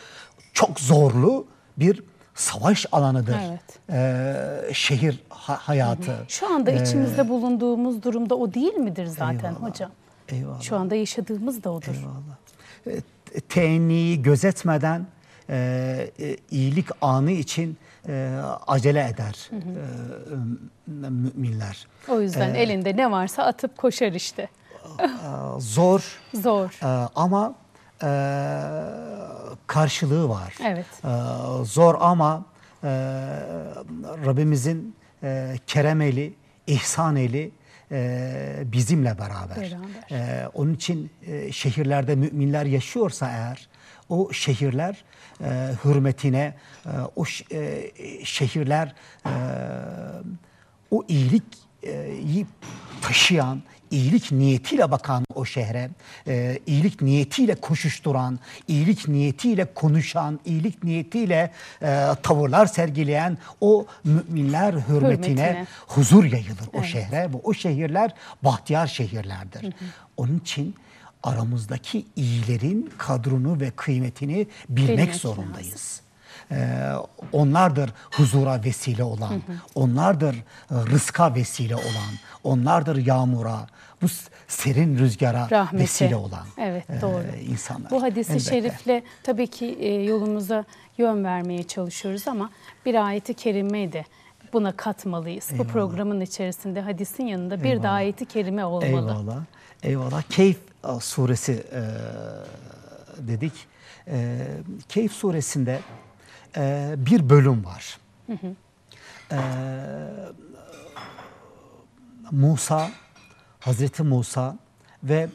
[0.54, 1.48] çok zorlu
[1.78, 2.04] bir
[2.36, 3.36] savaş alanıdır.
[3.50, 3.62] Evet.
[3.90, 6.16] Ee, şehir ha- hayatı.
[6.28, 9.62] Şu anda içimizde bulunduğumuz durumda o değil midir zaten Eyvallah.
[9.70, 9.92] hocam?
[10.30, 10.62] Eyvallah.
[10.62, 11.96] Şu anda yaşadığımız da odur.
[12.88, 13.02] e,
[13.42, 15.08] teenniyi gözetmeden
[15.50, 15.56] e,
[16.20, 17.78] e, iyilik anı için
[18.08, 21.88] e, acele eder e, müminler.
[22.10, 24.50] O yüzden elinde ne varsa atıp koşar işte.
[25.00, 25.08] E,
[25.60, 26.80] Zor Zor.
[26.84, 27.54] e, ama
[28.04, 28.10] e,
[29.68, 30.56] karşılığı var.
[30.66, 30.86] Evet.
[31.04, 31.10] E,
[31.66, 32.46] Zor ama
[32.84, 32.88] e,
[34.26, 36.34] Rabbimizin e, kerem eli,
[36.68, 37.52] ihsan eli
[37.92, 39.58] e, bizimle beraber.
[39.58, 40.12] Beraber.
[40.12, 43.70] E, onun için e, şehirlerde müminler yaşıyorsa eğer
[44.10, 45.04] o şehirler
[45.44, 46.54] e, hürmetine,
[46.86, 47.92] e, o e,
[48.24, 48.96] şehirler
[49.26, 49.32] e,
[50.92, 51.44] o iyilik
[51.84, 52.46] e,
[53.02, 53.62] taşıyan,
[53.92, 55.90] iyilik niyetiyle bakan o şehre,
[56.28, 64.88] e, iyilik niyetiyle koşuşturan, iyilik niyetiyle konuşan, iyilik niyetiyle e, tavırlar sergileyen o müminler hürmetine,
[64.90, 65.68] Hürmetine.
[65.88, 68.12] huzur yayılır o şehre ve o şehirler
[68.44, 69.74] bahtiyar şehirlerdir.
[70.18, 70.76] Onun için
[71.24, 76.02] aramızdaki iyilerin kadrunu ve kıymetini bilmek, Bilmek zorundayız.
[76.52, 76.92] Ee,
[77.32, 79.42] onlardır huzura vesile olan,
[79.76, 82.12] onlardır e, rızka vesile olan,
[82.44, 83.68] onlardır yağmura,
[84.02, 84.06] bu
[84.48, 85.84] serin rüzgara rahmete.
[85.84, 87.24] vesile olan Evet e, doğru.
[87.50, 87.92] insanlar.
[87.92, 88.50] Bu hadisi Elbette.
[88.50, 90.66] şerifle tabii ki e, yolumuza
[90.98, 92.50] yön vermeye çalışıyoruz ama
[92.86, 94.06] bir ayeti kerimeyi de
[94.54, 95.50] buna katmalıyız.
[95.58, 98.86] Bu programın içerisinde hadisin yanında bir de ayeti kerime olmalı.
[98.86, 99.38] Eyvallah.
[99.84, 100.22] Eyvallah.
[100.22, 101.82] Keyf e, suresi e,
[103.28, 103.54] dedik.
[104.08, 104.38] E,
[104.90, 105.80] Keyf suresinde
[106.58, 107.98] e, bir bölüm var.
[109.32, 109.38] E,
[112.32, 112.90] Musa,
[113.60, 114.58] Hazreti Musa
[115.04, 115.30] ve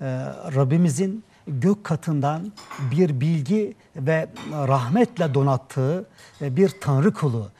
[0.00, 0.06] e,
[0.54, 2.52] Rabbimizin gök katından
[2.90, 6.06] bir bilgi ve rahmetle donattığı
[6.40, 7.50] e, bir tanrı kulu,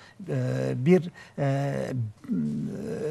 [0.77, 1.75] bir e,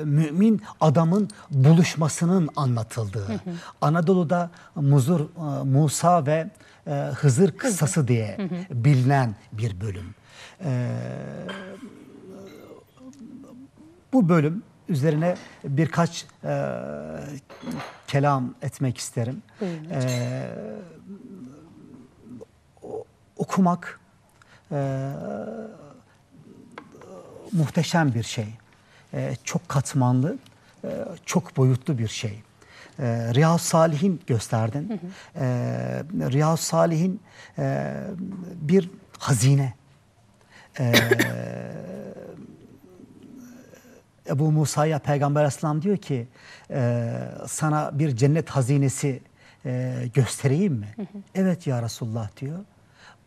[0.03, 3.27] mümin adamın buluşmasının anlatıldığı.
[3.81, 6.49] Anadolu'da Muzur, e, Musa ve
[6.87, 8.37] e, Hızır kıssası diye
[8.71, 10.15] bilinen bir bölüm.
[10.63, 10.97] E,
[14.13, 16.71] bu bölüm üzerine birkaç e,
[18.07, 19.41] kelam etmek isterim.
[19.91, 20.49] E,
[23.37, 23.99] okumak
[24.71, 25.11] e,
[27.55, 28.47] muhteşem bir şey.
[29.13, 30.37] E, çok katmanlı,
[30.83, 30.89] e,
[31.25, 32.43] çok boyutlu bir şey.
[32.99, 33.03] E,
[33.33, 35.01] Riyaz Salih'in gösterdin.
[35.35, 35.45] E,
[36.31, 37.21] Riyaz Salih'in
[37.57, 37.93] e,
[38.55, 38.89] bir
[39.19, 39.73] hazine.
[40.79, 40.93] E,
[44.29, 46.27] Ebu Musa'ya Peygamber Aleyhisselam diyor ki
[46.71, 47.11] e,
[47.47, 49.21] sana bir cennet hazinesi
[49.65, 50.95] e, göstereyim mi?
[51.35, 52.59] Evet ya Resulullah diyor.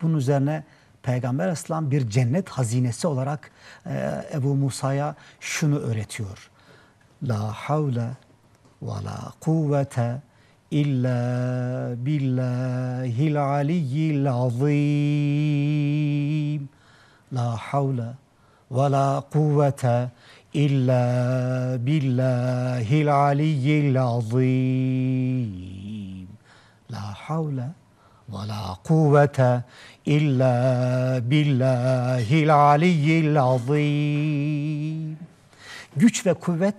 [0.01, 0.63] Bunun üzerine
[1.03, 3.51] Peygamber Aleyhisselam bir cennet hazinesi olarak
[3.85, 6.49] e, Ebu Musa'ya şunu öğretiyor.
[7.23, 8.09] La havle
[8.81, 10.21] ve la kuvvete
[10.71, 14.69] illa billahil aliyyil azim.
[17.33, 18.13] La havle
[18.71, 20.11] ve la kuvvete
[20.53, 25.49] illa billahil aliyyil azim.
[26.91, 27.69] La havle
[28.29, 29.63] ve la kuvvete
[30.09, 35.17] illa billahil aliyyil azim.
[35.95, 36.75] Güç ve kuvvet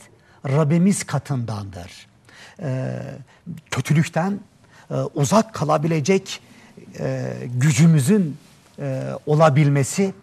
[0.49, 2.07] Rabbimiz katındandır.
[2.63, 2.99] Ee,
[3.71, 4.41] kötülükten
[4.91, 6.41] e, uzak kalabilecek
[6.99, 8.37] e, gücümüzün
[8.79, 10.15] e, olabilmesi,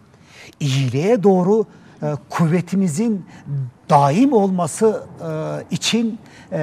[0.60, 1.66] iyiliğe doğru
[2.02, 3.26] e, kuvvetimizin
[3.90, 5.30] daim olması e,
[5.74, 6.18] için,
[6.52, 6.58] e,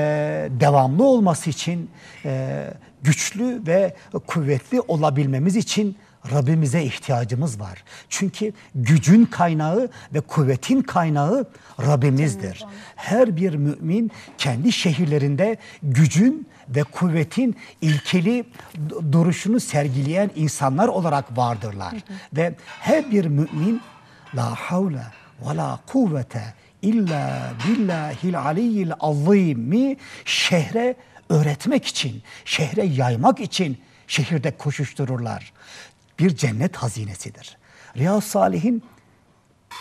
[0.59, 1.89] devamlı olması için,
[2.25, 2.63] e,
[3.03, 3.95] güçlü ve
[4.27, 5.97] kuvvetli olabilmemiz için
[6.31, 7.83] Rabbimize ihtiyacımız var.
[8.09, 11.45] Çünkü gücün kaynağı ve kuvvetin kaynağı
[11.79, 12.65] Rabbimizdir.
[12.95, 18.45] Her bir mümin kendi şehirlerinde gücün ve kuvvetin ilkeli
[18.89, 21.93] du- duruşunu sergileyen insanlar olarak vardırlar.
[22.33, 23.81] Ve her bir mümin
[24.35, 25.05] la havle
[25.41, 30.95] ve la kuvvete illa billahil aliyyil azimi şehre
[31.29, 35.53] öğretmek için, şehre yaymak için şehirde koşuştururlar.
[36.19, 37.57] Bir cennet hazinesidir.
[37.97, 38.83] Riyaz Salih'in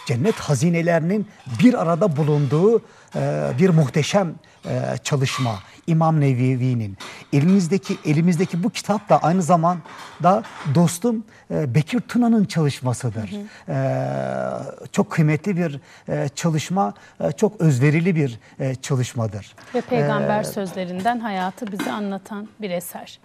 [0.06, 1.28] cennet hazinelerinin
[1.58, 2.82] bir arada bulunduğu
[3.16, 4.34] e, bir muhteşem
[4.66, 6.98] e, çalışma İmam Nevevi'nin
[7.32, 10.42] elimizdeki elimizdeki bu kitap da aynı zamanda
[10.74, 13.30] dostum e, Bekir Tuna'nın çalışmasıdır.
[13.68, 19.54] E, çok kıymetli bir e, çalışma, e, çok özverili bir e, çalışmadır.
[19.74, 23.20] Ve peygamber sözlerinden hayatı bize anlatan bir eser.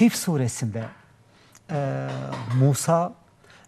[0.00, 0.82] e, suresinde
[1.70, 2.08] e,
[2.58, 3.12] Musa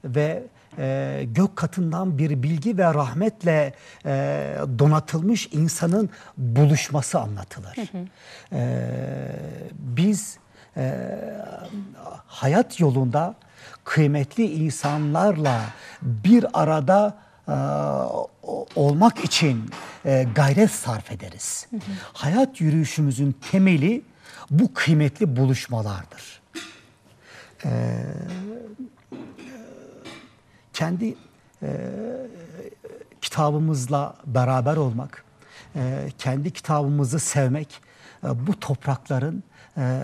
[0.04, 0.42] ve
[0.78, 3.74] e, gök katından bir bilgi ve rahmetle
[4.04, 7.76] e, donatılmış insanın buluşması anlatılır.
[8.52, 8.88] E,
[9.72, 10.38] biz
[10.76, 11.10] e,
[12.26, 13.34] hayat yolunda
[13.84, 15.60] kıymetli insanlarla
[16.02, 17.18] bir arada
[17.48, 17.52] e,
[18.76, 19.70] olmak için
[20.04, 21.68] e, gayret sarf ederiz.
[22.12, 24.02] Hayat yürüyüşümüzün temeli
[24.50, 26.35] bu kıymetli buluşmalardır.
[27.66, 28.04] Ee,
[30.72, 31.14] kendi
[31.62, 31.68] e,
[33.20, 35.24] kitabımızla beraber olmak,
[35.76, 37.80] e, kendi kitabımızı sevmek
[38.24, 39.42] e, bu toprakların
[39.76, 40.02] e,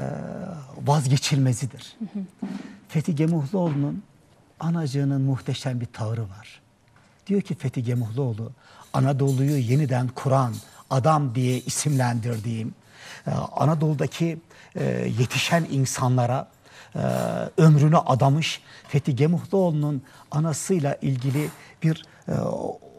[0.87, 1.97] vazgeçilmezidir.
[2.89, 4.03] Fethi Gemuhluoğlu'nun
[4.61, 6.61] anacığının muhteşem bir tavrı var.
[7.27, 8.53] Diyor ki Fethi Gemuhluoğlu,
[8.93, 10.55] Anadolu'yu yeniden kuran
[10.91, 12.75] adam diye isimlendirdiğim
[13.27, 14.39] e, Anadolu'daki
[14.75, 14.85] e,
[15.19, 16.49] yetişen insanlara
[16.97, 16.99] e,
[17.57, 21.49] ömrünü adamış Fethi Gemuhluoğlu'nun anasıyla ilgili
[21.83, 22.33] bir e,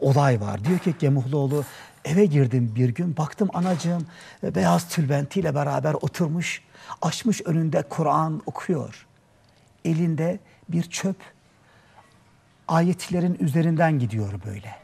[0.00, 0.64] olay var.
[0.64, 1.64] Diyor ki Gemuhluoğlu
[2.04, 4.06] Eve girdim bir gün baktım anacığım
[4.42, 6.62] e, beyaz tülbentiyle beraber oturmuş
[7.02, 9.06] açmış önünde Kur'an okuyor.
[9.84, 10.38] Elinde
[10.68, 11.16] bir çöp
[12.68, 14.76] ayetlerin üzerinden gidiyor böyle.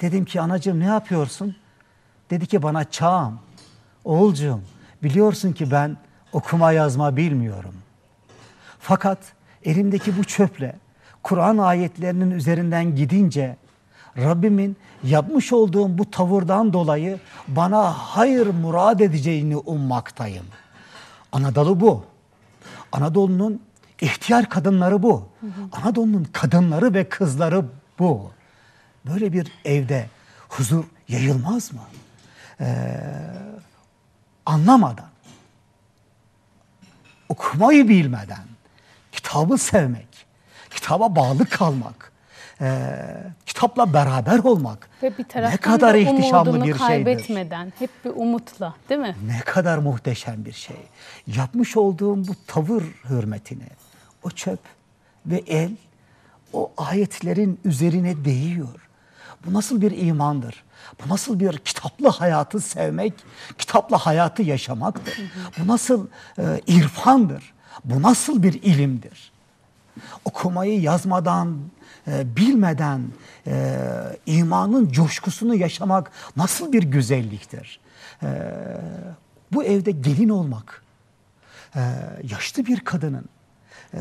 [0.00, 1.56] Dedim ki anacığım ne yapıyorsun?
[2.30, 3.40] Dedi ki bana çağım,
[4.04, 4.60] oğulcuğum
[5.02, 5.96] biliyorsun ki ben
[6.32, 7.74] okuma yazma bilmiyorum.
[8.86, 9.18] Fakat
[9.64, 10.76] elimdeki bu çöple
[11.22, 13.56] Kur'an ayetlerinin üzerinden gidince
[14.16, 20.46] Rabbimin yapmış olduğum bu tavırdan dolayı bana hayır murad edeceğini ummaktayım.
[21.32, 22.04] Anadolu bu.
[22.92, 23.62] Anadolu'nun
[24.00, 25.28] ihtiyar kadınları bu.
[25.72, 27.64] Anadolu'nun kadınları ve kızları
[27.98, 28.30] bu.
[29.06, 30.08] Böyle bir evde
[30.48, 31.80] huzur yayılmaz mı?
[32.60, 33.00] Ee,
[34.46, 35.08] anlamadan,
[37.28, 38.53] okumayı bilmeden,
[39.16, 40.26] kitabı sevmek,
[40.70, 42.12] kitaba bağlı kalmak,
[42.60, 42.88] e,
[43.46, 46.78] kitapla beraber olmak Ve bir ne kadar da ihtişamlı bir şeydir.
[46.78, 49.16] kaybetmeden, hep bir umutla değil mi?
[49.26, 50.76] Ne kadar muhteşem bir şey.
[51.26, 53.68] Yapmış olduğum bu tavır hürmetine
[54.22, 54.60] o çöp
[55.26, 55.70] ve el
[56.52, 58.88] o ayetlerin üzerine değiyor.
[59.46, 60.64] Bu nasıl bir imandır?
[61.04, 63.12] Bu nasıl bir kitaplı hayatı sevmek,
[63.58, 65.20] kitapla hayatı yaşamaktır?
[65.58, 66.06] Bu nasıl
[66.38, 67.54] e, irfandır?
[67.84, 69.32] Bu nasıl bir ilimdir?
[70.24, 71.58] Okumayı yazmadan,
[72.08, 73.02] e, bilmeden
[73.46, 73.76] e,
[74.26, 77.80] imanın coşkusunu yaşamak nasıl bir güzelliktir?
[78.22, 78.28] E,
[79.52, 80.82] bu evde gelin olmak,
[81.76, 81.80] e,
[82.30, 83.24] yaşlı bir kadının
[83.94, 84.00] e,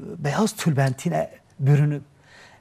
[0.00, 1.30] beyaz tülbentine
[1.60, 2.02] bürünüp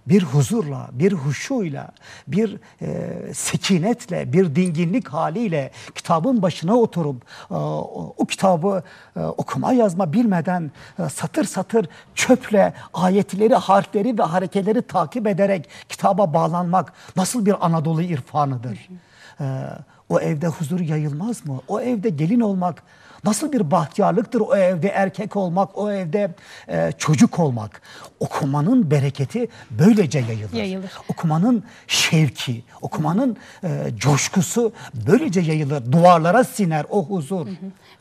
[0.10, 1.90] bir huzurla, bir huşuyla,
[2.28, 8.84] bir e, sekinetle, bir dinginlik haliyle kitabın başına oturup e, o, o kitabı
[9.16, 16.34] e, okuma yazma bilmeden e, satır satır çöple ayetleri, harfleri ve hareketleri takip ederek kitaba
[16.34, 18.90] bağlanmak nasıl bir Anadolu irfanıdır?
[19.40, 19.46] E,
[20.10, 21.60] o evde huzur yayılmaz mı?
[21.68, 22.84] O evde gelin olmak
[23.24, 26.32] Nasıl bir bahtiyarlıktır o evde erkek olmak, o evde
[26.68, 27.82] e, çocuk olmak.
[28.20, 30.54] Okumanın bereketi böylece yayılır.
[30.54, 30.92] Yayılır.
[31.10, 33.68] Okumanın şevki, okumanın e,
[33.98, 34.72] coşkusu
[35.08, 35.92] böylece yayılır.
[35.92, 37.48] Duvarlara siner o huzur.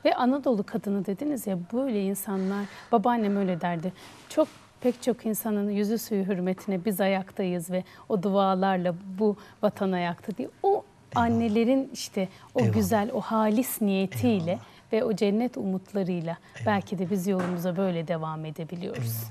[0.05, 3.93] Ve Anadolu kadını dediniz ya böyle insanlar, babaannem öyle derdi.
[4.29, 4.49] Çok
[4.81, 10.49] pek çok insanın yüzü suyu hürmetine biz ayaktayız ve o dualarla bu vatan ayakta diye.
[10.63, 12.75] O annelerin işte o Eyvallah.
[12.75, 14.59] güzel, o halis niyetiyle
[14.93, 16.37] ve o cennet umutlarıyla
[16.67, 19.25] belki de biz yolumuza böyle devam edebiliyoruz.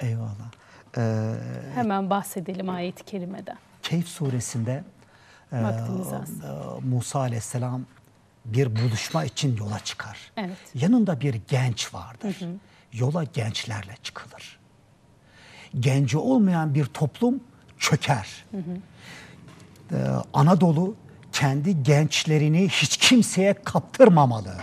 [0.00, 0.50] Eyvallah.
[0.96, 1.34] Ee,
[1.74, 3.56] Hemen bahsedelim ayet-i kerimeden.
[3.82, 4.84] Keyf suresinde
[5.52, 5.62] e, e,
[6.82, 7.82] Musa aleyhisselam
[8.44, 10.32] bir buluşma için yola çıkar.
[10.36, 10.56] Evet.
[10.74, 12.38] Yanında bir genç vardır.
[12.92, 14.58] Yola gençlerle çıkılır.
[15.80, 17.40] Genci olmayan bir toplum
[17.78, 18.44] çöker.
[19.92, 19.96] Ee,
[20.32, 20.94] Anadolu
[21.32, 24.54] kendi gençlerini hiç kimseye kaptırmamalı.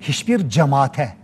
[0.00, 1.16] Hiçbir cemaate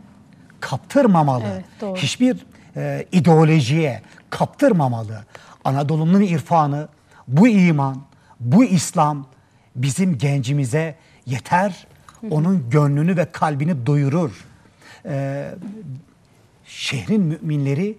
[0.61, 1.45] kaptırmamalı.
[1.53, 1.97] Evet, doğru.
[1.97, 2.47] Hiçbir
[2.77, 5.25] e, ideolojiye kaptırmamalı.
[5.65, 6.89] Anadolu'nun irfanı,
[7.29, 8.03] bu iman,
[8.41, 9.27] bu İslam
[9.77, 10.97] bizim gencimize
[11.27, 11.87] yeter.
[12.31, 14.45] Onun gönlünü ve kalbini doyurur.
[15.05, 15.51] Ee,
[16.65, 17.99] şehrin müminleri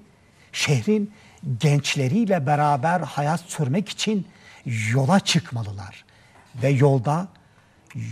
[0.52, 1.12] şehrin
[1.60, 4.28] gençleriyle beraber hayat sürmek için
[4.94, 6.03] yola çıkmalılar.
[6.64, 7.28] Ve yolda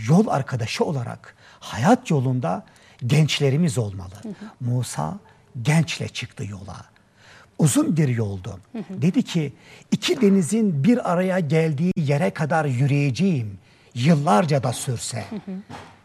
[0.08, 2.64] yol arkadaşı olarak hayat yolunda
[3.06, 4.14] gençlerimiz olmalı.
[4.60, 5.18] Musa
[5.62, 6.76] gençle çıktı yola.
[7.58, 8.60] Uzun bir yoldu.
[8.90, 9.52] Dedi ki
[9.90, 13.58] iki denizin bir araya geldiği yere kadar yürüyeceğim.
[13.94, 15.24] Yıllarca da sürse.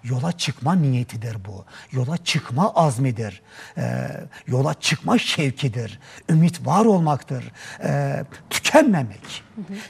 [0.04, 1.66] Yola çıkma niyetidir bu.
[1.92, 3.42] Yola çıkma azmidir.
[3.78, 4.10] Ee,
[4.48, 6.00] yola çıkma şevkidir.
[6.30, 7.52] Ümit var olmaktır.
[7.84, 9.44] Ee, tükenmemek.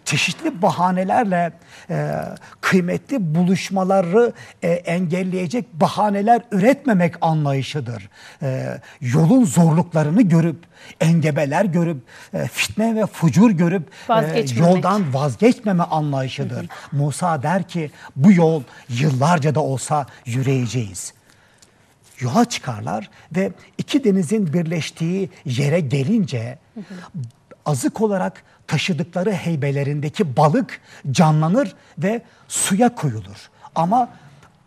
[0.06, 1.52] Çeşitli bahanelerle
[1.90, 2.12] e,
[2.62, 8.10] kıymetli buluşmaları e, engelleyecek bahaneler üretmemek anlayışıdır.
[8.42, 10.58] Ee, yolun zorluklarını görüp,
[11.02, 11.98] engebeler görüp,
[12.34, 16.68] e, fitne ve fucur görüp e, yoldan vazgeçmeme anlayışıdır.
[16.92, 21.14] Musa der ki bu yol yıllarca da olsa yürüyeceğiz.
[22.20, 26.58] Yola çıkarlar ve iki denizin birleştiği yere gelince
[27.68, 33.50] azık olarak taşıdıkları heybelerindeki balık canlanır ve suya koyulur.
[33.76, 34.10] Ama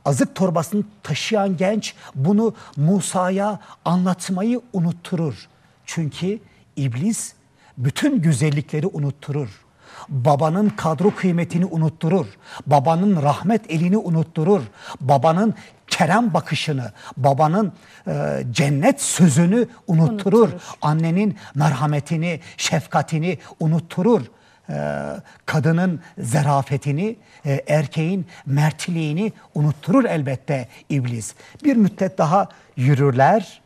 [0.04, 5.48] azık torbasını taşıyan genç bunu Musa'ya anlatmayı unutturur.
[5.86, 6.38] Çünkü
[6.76, 7.32] iblis
[7.78, 9.64] bütün güzellikleri unutturur.
[10.08, 12.26] Babanın kadro kıymetini unutturur.
[12.66, 14.62] Babanın rahmet elini unutturur.
[15.00, 15.54] Babanın
[15.86, 17.72] kerem bakışını, babanın
[18.06, 20.48] e, cennet sözünü unutturur.
[20.48, 20.60] Unutturur.
[20.82, 24.22] Annenin merhametini, şefkatini unutturur.
[24.70, 25.06] e,
[25.46, 31.34] kadının zerafetini, e, erkeğin mertliğini unutturur elbette iblis.
[31.64, 33.62] Bir müddet daha yürürler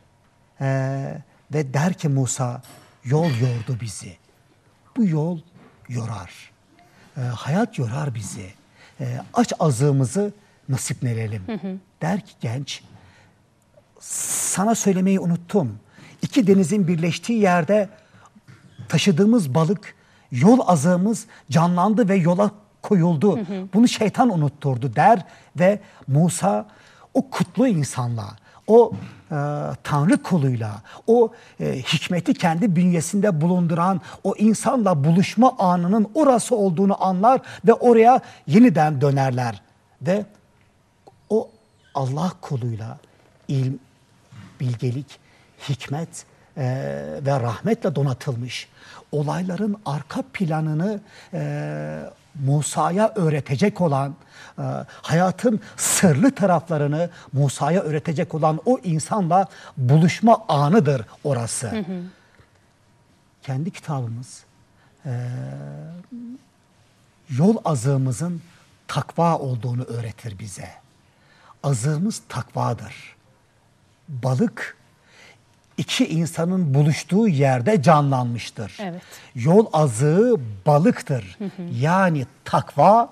[0.61, 0.67] e,
[1.53, 2.61] ve der ki Musa
[3.03, 4.17] yol yordu bizi.
[4.97, 5.39] Bu yol
[5.89, 6.51] yorar.
[7.17, 8.49] E, hayat yorar bizi.
[8.99, 10.33] E, aç azığımızı
[10.69, 11.43] nasiplenelim.
[12.01, 12.83] Der ki genç
[13.99, 15.79] sana söylemeyi unuttum.
[16.21, 17.89] İki denizin birleştiği yerde
[18.89, 19.95] taşıdığımız balık,
[20.31, 23.39] yol azığımız canlandı ve yola koyuldu.
[23.73, 25.25] Bunu şeytan unutturdu der
[25.59, 26.67] ve Musa
[27.13, 28.35] o kutlu insanla,
[28.67, 28.91] o
[29.31, 29.35] e,
[29.83, 37.41] Tanrı koluyla, o e, hikmeti kendi bünyesinde bulunduran o insanla buluşma anının orası olduğunu anlar
[37.67, 39.61] ve oraya yeniden dönerler.
[40.01, 40.25] Ve
[41.29, 41.49] o
[41.93, 42.97] Allah koluyla
[43.47, 43.79] ilm,
[44.59, 45.19] bilgelik,
[45.69, 46.25] hikmet
[46.57, 46.63] e,
[47.25, 48.69] ve rahmetle donatılmış
[49.11, 50.99] olayların arka planını
[51.33, 52.01] e,
[52.45, 54.15] Musa'ya öğretecek olan,
[55.01, 59.47] hayatın sırlı taraflarını Musa'ya öğretecek olan o insanla
[59.77, 61.85] buluşma anıdır orası.
[63.43, 64.43] Kendi kitabımız
[65.05, 65.11] e,
[67.29, 68.41] yol azığımızın
[68.87, 70.69] takva olduğunu öğretir bize.
[71.63, 73.15] Azığımız takvadır.
[74.09, 74.77] Balık
[75.77, 78.77] iki insanın buluştuğu yerde canlanmıştır.
[78.81, 79.01] Evet.
[79.35, 81.37] Yol azığı balıktır.
[81.71, 83.09] Yani takva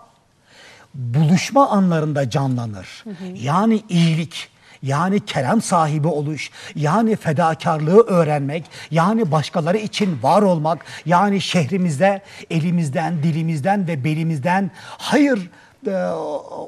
[0.93, 3.03] buluşma anlarında canlanır.
[3.33, 4.49] Yani iyilik,
[4.83, 13.23] yani kerem sahibi oluş, yani fedakarlığı öğrenmek, yani başkaları için var olmak, yani şehrimizde elimizden,
[13.23, 15.49] dilimizden ve belimizden hayır
[15.87, 16.07] e,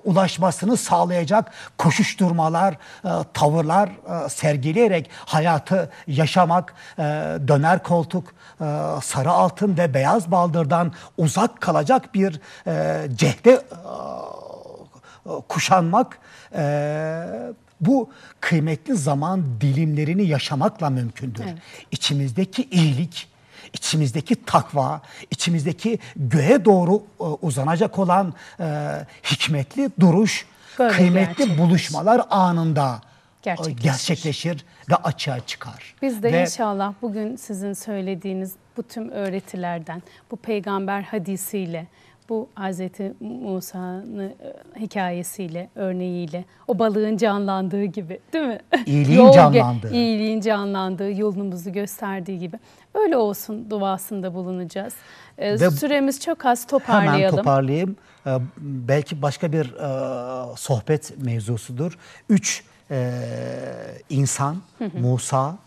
[0.04, 7.04] ulaşmasını sağlayacak koşuşturmalar, e, tavırlar e, sergileyerek hayatı yaşamak, e,
[7.48, 8.34] döner koltuk,
[9.04, 13.62] sarı altın ve beyaz baldırdan uzak kalacak bir e, cehde e,
[15.50, 16.20] kuşanmak
[16.56, 17.26] e,
[17.82, 21.44] bu kıymetli zaman dilimlerini yaşamakla mümkündür.
[21.44, 21.58] Evet.
[21.92, 23.28] İçimizdeki iyilik,
[23.74, 25.02] içimizdeki takva,
[25.32, 28.92] içimizdeki göğe doğru e, uzanacak olan e,
[29.24, 30.46] hikmetli duruş,
[30.80, 31.58] Böyle kıymetli gerçekleşir.
[31.58, 33.15] buluşmalar anında e,
[33.46, 33.84] Gerçekleşir.
[33.84, 35.96] gerçekleşir ve açığa çıkar.
[36.02, 41.88] Biz de Ve inşallah bugün sizin söylediğiniz bu tüm öğretilerden, bu peygamber hadisiyle,
[42.30, 42.80] bu Hz.
[43.20, 44.34] Musa'nın e,
[44.80, 48.60] hikayesiyle, örneğiyle, o balığın canlandığı gibi değil mi?
[48.86, 49.94] İyiliğin Yol canlandığı.
[49.94, 52.60] İyiliğin canlandığı, yolumuzu gösterdiği gibi.
[52.94, 54.94] Öyle olsun duasında bulunacağız.
[55.38, 57.38] Ee, Ve süremiz çok az Hemen toparlayalım.
[57.38, 57.96] toparlayayım.
[58.28, 61.98] Ee, Belki başka bir e, sohbet mevzusudur.
[62.30, 63.12] Üç e,
[64.10, 64.62] insan,
[64.94, 65.58] Musa,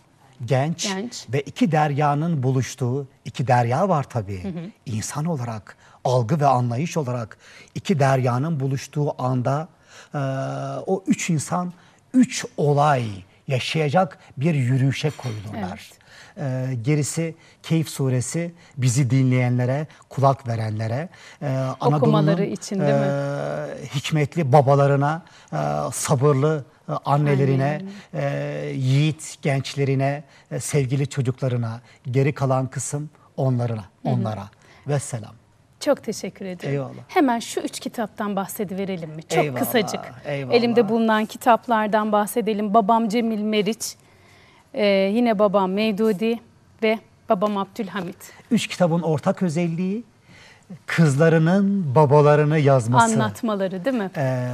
[0.45, 1.27] genç, Genç.
[1.33, 4.73] ve iki deryanın buluştuğu, iki derya var tabii.
[4.87, 7.39] İnsan olarak, algı ve anlayış olarak
[7.75, 9.69] iki deryanın buluştuğu anda
[10.15, 10.19] e,
[10.87, 11.73] o üç insan,
[12.15, 13.05] üç olay
[13.49, 15.91] yaşayacak bir yürüyüşe koyulurlar.
[16.41, 21.09] Ee, gerisi Keyif suresi bizi dinleyenlere, kulak verenlere,
[21.43, 21.49] e,
[21.81, 23.07] Anadolu'nun için değil mi?
[23.07, 25.57] e, hikmetli babalarına, e,
[25.93, 27.83] sabırlı e, annelerine,
[28.15, 31.81] e, yiğit gençlerine, e, sevgili çocuklarına,
[32.11, 34.49] geri kalan kısım onlarına, onlara.
[34.87, 35.35] Vesselam.
[35.81, 36.75] Çok teşekkür ediyorum.
[36.79, 37.05] Eyvallah.
[37.09, 39.23] Hemen şu üç kitaptan bahsediverelim mi?
[39.23, 40.01] Çok Eyvallah, kısacık.
[40.27, 40.55] eyvallah.
[40.55, 42.75] Elimde bulunan kitaplardan bahsedelim.
[42.75, 43.97] Babam Cemil Meriç,
[44.75, 46.41] e, yine babam Mevdudi
[46.83, 48.17] ve babam Abdülhamit.
[48.51, 50.05] Üç kitabın ortak özelliği
[50.87, 53.15] kızlarının babalarını yazması.
[53.15, 54.11] Anlatmaları değil mi?
[54.17, 54.49] Ee,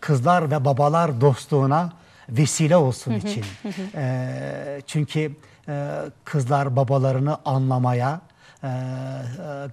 [0.00, 1.92] kızlar ve babalar dostluğuna
[2.28, 3.44] vesile olsun için.
[3.94, 5.32] Ee, çünkü
[5.68, 5.92] e,
[6.24, 8.20] kızlar babalarını anlamaya
[8.62, 8.70] e, e,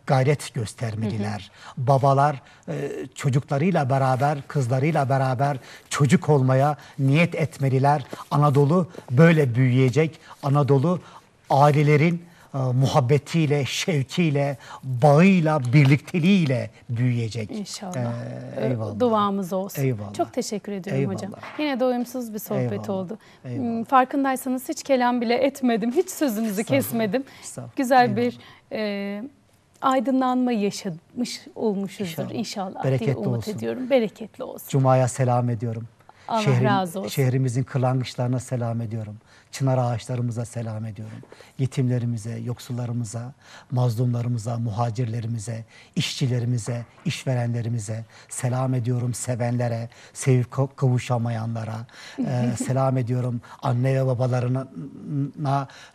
[0.08, 1.52] gayret göstermeliler.
[1.78, 5.58] Babalar e, çocuklarıyla beraber, kızlarıyla beraber
[5.90, 8.06] çocuk olmaya niyet etmeliler.
[8.32, 10.20] Anadolu böyle büyüyecek.
[10.44, 11.00] Anadolu
[11.50, 17.52] ailelerin e, muhabbetiyle, şevkiyle, bağıyla, birlikteliğiyle büyüyecek.
[17.52, 17.96] İnşallah.
[18.58, 19.00] Ee, eyvallah.
[19.00, 19.82] Duamız olsun.
[19.82, 20.14] Eyvallah.
[20.14, 21.16] Çok teşekkür ediyorum Eyvallah.
[21.18, 21.32] hocam.
[21.60, 22.90] Yine doyumsuz bir sohbet Eyvallah.
[22.90, 23.18] oldu.
[23.46, 23.60] Eyvallah.
[23.70, 25.92] Hmm, Farkındaysanız hiç kelam bile etmedim.
[25.92, 27.24] Hiç sözünüzü kesmedim.
[27.76, 28.38] Güzel bir
[28.72, 29.24] e,
[29.82, 32.32] aydınlanma yaşamış olmuşuzdur İnşallah.
[32.34, 33.52] inşallah, Bereketli diye umut olsun.
[33.52, 33.90] ediyorum.
[33.90, 34.68] Bereketli olsun.
[34.70, 35.84] Cuma'ya selam ediyorum.
[36.28, 37.10] Allah razı olsun.
[37.10, 39.16] Şehrimizin kırlangıçlarına selam ediyorum.
[39.54, 41.18] Çınar ağaçlarımıza selam ediyorum.
[41.60, 43.34] Yetimlerimize, yoksullarımıza,
[43.72, 49.14] mazlumlarımıza, muhacirlerimize, işçilerimize, işverenlerimize selam ediyorum.
[49.14, 51.76] Sevenlere, sevip ka- kavuşamayanlara
[52.20, 53.42] e, selam ediyorum.
[53.62, 54.68] Anne ve babalarına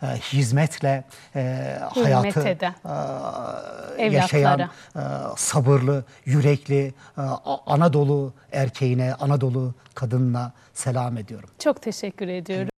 [0.03, 1.03] e, hizmetle
[1.35, 2.57] e, hayatı
[3.97, 4.69] e, yaşayan e,
[5.37, 7.21] sabırlı, yürekli, e,
[7.65, 11.49] Anadolu erkeğine, Anadolu kadınına selam ediyorum.
[11.59, 12.69] Çok teşekkür ediyorum.